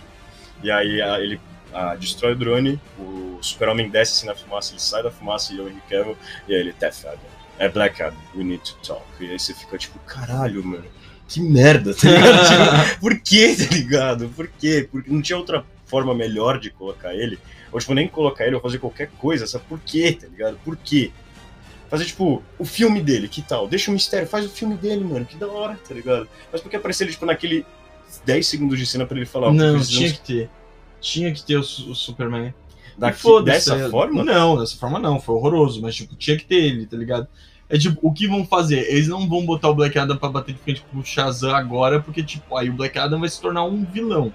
E 0.62 0.70
aí 0.70 1.02
a- 1.02 1.20
ele 1.20 1.38
ah, 1.74 1.94
destrói 1.94 2.32
o 2.32 2.36
drone, 2.36 2.80
o 2.98 3.38
super-homem 3.42 3.90
desce 3.90 4.12
assim 4.14 4.26
na 4.26 4.34
fumaça, 4.34 4.72
ele 4.72 4.80
sai 4.80 5.02
da 5.02 5.10
fumaça 5.10 5.52
e 5.52 5.60
o 5.60 5.68
Henry 5.68 5.82
Cavill, 5.90 6.16
e 6.48 6.54
aí 6.54 6.60
ele, 6.60 6.72
Death 6.80 7.04
Adam, 7.04 7.18
é 7.58 7.68
Black 7.68 8.02
Adam, 8.02 8.18
we 8.34 8.42
need 8.42 8.62
to 8.64 8.74
talk. 8.82 9.04
E 9.20 9.30
aí 9.30 9.38
você 9.38 9.52
fica 9.52 9.76
tipo, 9.76 9.98
caralho, 10.00 10.64
mano, 10.64 10.86
que 11.28 11.40
merda, 11.42 11.94
tá 11.94 12.08
ligado? 12.08 12.40
Tipo, 12.48 13.00
por 13.00 13.20
que, 13.20 13.54
tá 13.54 13.74
ligado? 13.74 14.28
Por 14.30 14.48
quê? 14.48 14.88
Porque 14.90 15.10
não 15.10 15.20
tinha 15.20 15.36
outra 15.36 15.62
forma 15.84 16.14
melhor 16.14 16.58
de 16.58 16.70
colocar 16.70 17.14
ele, 17.14 17.38
ou 17.70 17.78
tipo, 17.78 17.92
nem 17.92 18.08
colocar 18.08 18.46
ele 18.46 18.56
ou 18.56 18.62
fazer 18.62 18.78
qualquer 18.78 19.10
coisa, 19.18 19.46
sabe 19.46 19.64
por 19.68 19.78
quê, 19.80 20.16
tá 20.18 20.26
ligado? 20.26 20.58
Por 20.64 20.74
quê? 20.74 21.12
Fazer, 21.88 22.04
tipo, 22.04 22.42
o 22.58 22.64
filme 22.64 23.00
dele, 23.00 23.28
que 23.28 23.40
tal? 23.40 23.66
Deixa 23.66 23.90
o 23.90 23.94
mistério, 23.94 24.26
faz 24.28 24.44
o 24.44 24.48
filme 24.50 24.76
dele, 24.76 25.04
mano, 25.04 25.24
que 25.24 25.36
da 25.36 25.46
hora, 25.48 25.78
tá 25.88 25.94
ligado? 25.94 26.28
Mas 26.52 26.60
por 26.60 26.68
que 26.68 26.76
aparecer 26.76 27.04
ele, 27.04 27.12
tipo, 27.12 27.24
naquele 27.24 27.64
10 28.26 28.46
segundos 28.46 28.78
de 28.78 28.84
cena 28.86 29.06
pra 29.06 29.16
ele 29.16 29.26
falar? 29.26 29.52
Não, 29.52 29.76
precisamos 29.76 29.88
tinha 29.88 30.12
que 30.12 30.20
ter. 30.20 30.50
Tinha 31.00 31.32
que 31.32 31.42
ter 31.42 31.56
o, 31.56 31.60
o 31.60 31.94
Superman. 31.94 32.52
daqui- 32.98 33.42
dessa 33.44 33.74
é- 33.76 33.88
forma? 33.88 34.22
Não, 34.24 34.58
dessa 34.58 34.76
forma 34.76 34.98
não, 34.98 35.20
foi 35.20 35.34
horroroso, 35.36 35.80
mas 35.80 35.94
tipo, 35.94 36.14
tinha 36.16 36.36
que 36.36 36.44
ter 36.44 36.56
ele, 36.56 36.84
tá 36.86 36.96
ligado? 36.96 37.26
É 37.70 37.78
tipo, 37.78 37.98
o 38.02 38.12
que 38.12 38.26
vão 38.26 38.44
fazer? 38.46 38.90
Eles 38.90 39.08
não 39.08 39.28
vão 39.28 39.44
botar 39.44 39.68
o 39.68 39.74
Black 39.74 39.98
Adam 39.98 40.16
pra 40.16 40.28
bater 40.30 40.54
de 40.54 40.60
frente 40.60 40.82
com 40.90 40.98
o 40.98 41.04
Shazam 41.04 41.54
agora, 41.54 42.00
porque, 42.00 42.22
tipo, 42.22 42.56
aí 42.56 42.70
o 42.70 42.72
Black 42.72 42.98
Adam 42.98 43.20
vai 43.20 43.28
se 43.28 43.40
tornar 43.40 43.64
um 43.64 43.84
vilão. 43.84 44.32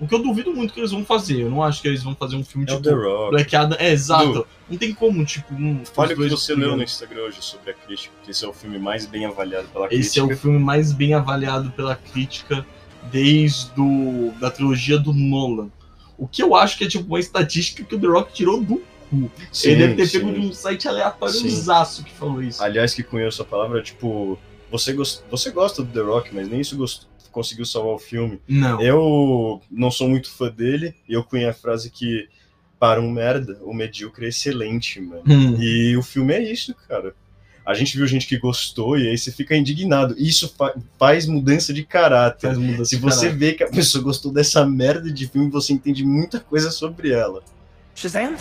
O 0.00 0.06
que 0.06 0.14
eu 0.14 0.22
duvido 0.22 0.52
muito 0.52 0.74
que 0.74 0.80
eles 0.80 0.90
vão 0.90 1.04
fazer. 1.04 1.40
Eu 1.42 1.50
não 1.50 1.62
acho 1.62 1.80
que 1.80 1.88
eles 1.88 2.02
vão 2.02 2.14
fazer 2.14 2.36
um 2.36 2.44
filme 2.44 2.64
É 2.64 2.70
tipo. 2.70 2.82
The 2.82 2.90
Rock. 2.92 3.30
Black 3.30 3.56
Adam. 3.56 3.78
É, 3.80 3.90
exato. 3.90 4.32
Du, 4.32 4.46
Não 4.70 4.76
tem 4.76 4.92
como, 4.92 5.24
tipo, 5.24 5.54
um. 5.54 5.84
Fale 5.86 6.14
o 6.14 6.16
que 6.16 6.28
você 6.28 6.54
leu 6.54 6.76
no. 6.76 6.82
Instagram 6.82 7.22
hoje 7.22 7.38
sobre 7.40 7.70
a 7.70 7.74
crítica, 7.74 8.14
que 8.22 8.30
esse 8.30 8.44
é 8.44 8.48
o 8.48 8.52
filme 8.52 8.78
mais 8.78 9.06
bem 9.06 9.24
avaliado 9.24 9.68
pela 9.68 9.86
Esse 9.86 10.18
é 10.18 10.22
crítica. 10.22 10.34
o 10.34 10.36
filme 10.36 10.58
mais 10.58 10.92
bem 10.92 11.14
avaliado 11.14 11.70
pela 11.70 11.96
crítica 11.96 12.66
desde 13.10 13.70
do, 13.70 14.32
da 14.40 14.50
trilogia 14.50 14.98
do 14.98 15.12
Nolan. 15.12 15.68
O 16.18 16.26
que 16.26 16.42
eu 16.42 16.54
acho 16.54 16.78
que 16.78 16.84
é 16.84 16.88
tipo 16.88 17.06
uma 17.06 17.20
estatística 17.20 17.84
que 17.84 17.94
o 17.94 18.00
The 18.00 18.06
Rock 18.06 18.32
tirou 18.32 18.62
do 18.62 18.82
cu. 19.10 19.30
Sim, 19.52 19.70
Ele 19.70 19.78
deve 19.80 19.94
ter 19.94 20.06
sim. 20.06 20.18
pego 20.20 20.32
de 20.32 20.40
um 20.40 20.52
site 20.52 20.88
aleatório 20.88 21.50
zaço 21.50 22.02
que 22.04 22.12
falou 22.12 22.42
isso. 22.42 22.62
Aliás, 22.62 22.94
que 22.94 23.02
cunhou 23.02 23.28
essa 23.28 23.44
palavra, 23.44 23.82
tipo, 23.82 24.38
você, 24.70 24.92
gost... 24.92 25.22
você 25.30 25.50
gosta 25.50 25.82
do 25.82 25.92
The 25.92 26.00
Rock, 26.00 26.34
mas 26.34 26.48
nem 26.48 26.60
isso 26.60 26.76
gost... 26.76 27.06
conseguiu 27.36 27.66
salvar 27.66 27.92
o 27.92 27.98
filme. 27.98 28.40
Não. 28.48 28.80
Eu 28.80 29.60
não 29.70 29.90
sou 29.90 30.08
muito 30.08 30.30
fã 30.30 30.48
dele, 30.50 30.94
e 31.06 31.12
eu 31.12 31.22
cunhei 31.22 31.46
a 31.46 31.52
frase 31.52 31.90
que, 31.90 32.28
para 32.80 32.98
um 33.00 33.10
merda, 33.10 33.58
o 33.62 33.74
medíocre 33.74 34.24
é 34.24 34.28
excelente, 34.30 34.98
mano. 35.02 35.22
Hum. 35.28 35.56
E 35.60 35.94
o 35.96 36.02
filme 36.02 36.32
é 36.32 36.42
isso, 36.50 36.74
cara. 36.88 37.14
A 37.64 37.74
gente 37.74 37.96
viu 37.96 38.06
gente 38.06 38.26
que 38.26 38.38
gostou 38.38 38.96
e 38.96 39.08
aí 39.08 39.18
você 39.18 39.30
fica 39.32 39.54
indignado. 39.56 40.14
Isso 40.16 40.48
fa- 40.56 40.72
faz 40.98 41.26
mudança 41.26 41.74
de 41.74 41.84
caráter. 41.84 42.46
Faz 42.46 42.58
mudança 42.58 42.84
Se 42.86 42.96
de 42.96 43.02
você 43.02 43.26
caráter. 43.26 43.38
vê 43.38 43.52
que 43.54 43.64
a 43.64 43.68
pessoa 43.70 44.02
gostou 44.04 44.32
dessa 44.32 44.64
merda 44.64 45.10
de 45.12 45.26
filme, 45.28 45.50
você 45.50 45.72
entende 45.72 46.04
muita 46.04 46.38
coisa 46.40 46.70
sobre 46.70 47.10
ela. 47.10 47.42
Shazam? 47.94 48.36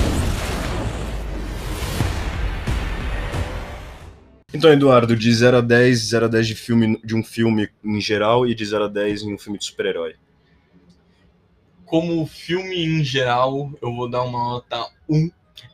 Então, 4.56 4.72
Eduardo, 4.72 5.18
de 5.18 5.34
0 5.34 5.58
a 5.58 5.62
10, 5.62 6.00
0 6.00 6.26
a 6.26 6.28
10 6.30 6.48
de, 6.48 6.56
filme, 6.56 6.98
de 7.04 7.14
um 7.14 7.22
filme 7.22 7.70
em 7.84 8.00
geral 8.00 8.48
e 8.48 8.56
de 8.56 8.64
0 8.64 8.86
a 8.86 8.88
10 8.88 9.24
em 9.24 9.34
um 9.34 9.38
filme 9.38 9.60
de 9.60 9.66
super-herói. 9.66 10.16
Como 11.86 12.26
filme 12.26 12.86
em 12.86 13.04
geral, 13.04 13.74
eu 13.82 13.94
vou 13.94 14.10
dar 14.10 14.24
uma 14.24 14.40
nota 14.40 14.88
1. 15.10 15.30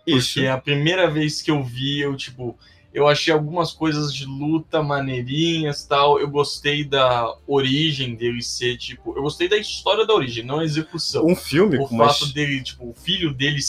Isso. 0.08 0.34
Porque 0.34 0.48
a 0.48 0.58
primeira 0.58 1.08
vez 1.08 1.44
que 1.44 1.52
eu 1.52 1.64
vi, 1.64 2.00
eu, 2.00 2.16
tipo, 2.16 2.58
eu 2.94 3.08
achei 3.08 3.34
algumas 3.34 3.72
coisas 3.72 4.14
de 4.14 4.26
luta 4.26 4.84
maneirinhas 4.84 5.86
tal. 5.86 6.20
Eu 6.20 6.30
gostei 6.30 6.84
da 6.84 7.34
origem 7.48 8.16
dele 8.16 8.42
ser, 8.42 8.78
tipo, 8.78 9.14
eu 9.16 9.22
gostei 9.24 9.48
da 9.48 9.58
história 9.58 10.06
da 10.06 10.14
origem, 10.14 10.44
não 10.46 10.60
a 10.60 10.64
execução. 10.66 11.26
Um 11.26 11.36
filme 11.36 11.78
o 11.78 11.88
com 11.88 11.98
fato 11.98 12.26
dele, 12.34 12.62
tipo, 12.62 12.90
o 12.90 12.94
filho 12.94 13.34
dele, 13.34 13.60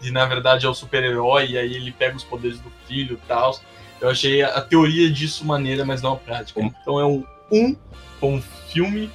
que 0.00 0.10
na 0.10 0.26
verdade 0.26 0.66
é 0.66 0.68
o 0.68 0.74
super-herói, 0.74 1.50
e 1.52 1.58
aí 1.58 1.74
ele 1.74 1.92
pega 1.92 2.16
os 2.16 2.24
poderes 2.24 2.58
do 2.60 2.70
filho 2.86 3.14
e 3.22 3.26
tal. 3.28 3.58
Eu 4.00 4.08
achei 4.08 4.42
a, 4.42 4.60
teoria 4.60 5.10
disso 5.10 5.44
maneira, 5.44 5.84
mas 5.84 6.00
não 6.02 6.12
a 6.14 6.16
prática. 6.16 6.60
Um- 6.60 6.70
Então 6.82 6.98
é 7.00 7.06
um 7.06 7.24
1 7.52 7.76
como 8.18 8.42
filme 8.68 9.10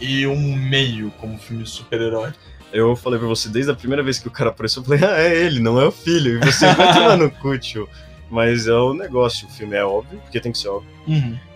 e 0.00 0.26
um 0.26 0.54
meio 0.56 1.10
como 1.18 1.38
filme 1.38 1.62
de 1.64 1.70
super-herói. 1.70 2.32
Eu 2.72 2.96
falei 2.96 3.18
pra 3.18 3.28
você, 3.28 3.48
desde 3.48 3.70
a 3.70 3.74
primeira 3.74 4.02
vez 4.02 4.18
que 4.18 4.26
o 4.26 4.30
cara 4.30 4.50
apareceu, 4.50 4.82
eu 4.82 4.86
falei, 4.86 5.04
ah, 5.04 5.20
é 5.20 5.44
ele, 5.44 5.60
não 5.60 5.80
é 5.80 5.86
o 5.86 5.92
filho. 5.92 6.38
E 6.42 6.52
você 6.52 6.72
vai 6.74 6.92
tomar 6.92 7.16
no 7.16 7.30
cu, 7.30 7.56
tio. 7.58 7.88
Mas 8.30 8.66
é 8.66 8.74
o 8.74 8.92
negócio, 8.94 9.46
o 9.46 9.50
filme 9.50 9.76
é 9.76 9.84
óbvio, 9.84 10.18
porque 10.20 10.40
tem 10.40 10.50
que 10.52 10.58
ser 10.58 10.68
óbvio. 10.68 10.90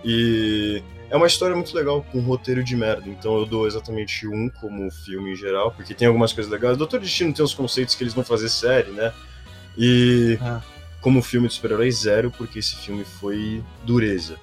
E 0.05 0.83
é 1.11 1.17
uma 1.17 1.27
história 1.27 1.57
muito 1.57 1.75
legal, 1.75 2.05
com 2.13 2.19
um 2.19 2.23
roteiro 2.23 2.63
de 2.63 2.77
merda. 2.77 3.09
Então 3.09 3.37
eu 3.39 3.47
dou 3.47 3.67
exatamente 3.67 4.27
um 4.27 4.49
como 4.61 4.91
filme 4.91 5.33
em 5.33 5.37
geral, 5.37 5.71
porque 5.73 5.95
tem 5.95 6.07
algumas 6.07 6.33
coisas 6.33 6.53
legais. 6.53 6.77
Doutor 6.77 7.01
Destino 7.01 7.33
tem 7.33 7.45
uns 7.45 7.55
conceitos 7.55 7.95
que 7.95 8.03
eles 8.05 8.15
vão 8.15 8.25
fazer 8.25 8.49
série, 8.49 8.91
né? 8.91 9.13
E 9.77 10.39
Ah. 10.41 10.61
como 11.01 11.23
filme 11.23 11.49
de 11.49 11.55
super-herói, 11.55 11.91
zero, 11.91 12.31
porque 12.31 12.59
esse 12.59 12.77
filme 12.77 13.05
foi 13.05 13.63
dureza. 13.85 14.37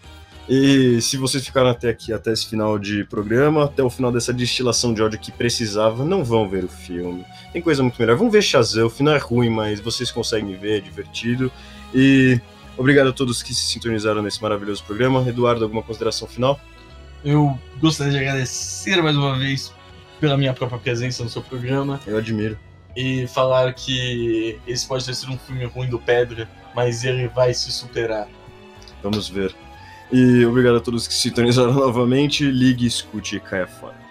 E 0.48 1.02
se 1.02 1.18
vocês 1.18 1.44
ficaram 1.44 1.70
até 1.72 1.90
aqui, 1.90 2.14
até 2.14 2.32
esse 2.32 2.48
final 2.48 2.78
de 2.78 3.04
programa, 3.06 3.66
até 3.66 3.82
o 3.82 3.90
final 3.90 4.12
dessa 4.12 4.32
destilação 4.32 4.94
de 4.94 5.02
ódio 5.02 5.18
que 5.20 5.32
precisava, 5.32 6.06
não 6.06 6.24
vão 6.24 6.48
ver 6.48 6.64
o 6.64 6.68
filme. 6.68 7.26
Tem 7.52 7.62
coisa 7.64 7.82
muito 7.82 8.00
melhor. 8.00 8.16
Vão 8.16 8.30
ver 8.30 8.44
Shazam, 8.44 8.86
o 8.86 8.90
final 8.90 9.16
é 9.16 9.18
ruim, 9.18 9.50
mas 9.50 9.80
vocês 9.80 10.12
conseguem 10.12 10.56
ver, 10.56 10.78
é 10.78 10.82
divertido. 10.82 11.52
E 11.96 12.40
obrigado 12.78 13.08
a 13.08 13.14
todos 13.14 13.42
que 13.42 13.54
se 13.54 13.66
sintonizaram 13.72 14.22
nesse 14.22 14.42
maravilhoso 14.42 14.84
programa. 14.84 15.24
Eduardo, 15.28 15.64
alguma 15.64 15.82
consideração 15.82 16.28
final? 16.28 16.60
Eu 17.24 17.58
gostaria 17.80 18.12
de 18.12 18.20
agradecer 18.20 19.02
mais 19.02 19.16
uma 19.16 19.38
vez 19.40 19.74
pela 20.20 20.38
minha 20.38 20.54
própria 20.54 20.78
presença 20.80 21.24
no 21.24 21.30
seu 21.30 21.42
programa 21.42 22.00
Eu 22.06 22.18
admiro. 22.18 22.58
e 22.96 23.26
falar 23.28 23.74
que 23.74 24.60
esse 24.68 24.86
pode 24.88 25.06
ter 25.06 25.16
sido 25.16 25.32
um 25.32 25.38
filme 25.38 25.66
ruim 25.66 25.90
do 25.90 25.98
Pedra, 26.00 26.50
mas 26.76 27.04
ele 27.04 27.28
vai 27.30 27.54
se 27.54 27.72
superar. 27.72 28.28
Vamos 29.02 29.28
ver. 29.30 29.56
E 30.12 30.46
obrigado 30.46 30.76
a 30.76 30.80
todos 30.82 31.08
que 31.08 31.14
se 31.14 31.22
sintonizaram 31.22 31.72
novamente. 31.74 32.46
Ligue, 32.46 32.86
escute 32.86 33.38
e 33.38 33.40
caia 33.40 33.68
fora. 33.68 34.05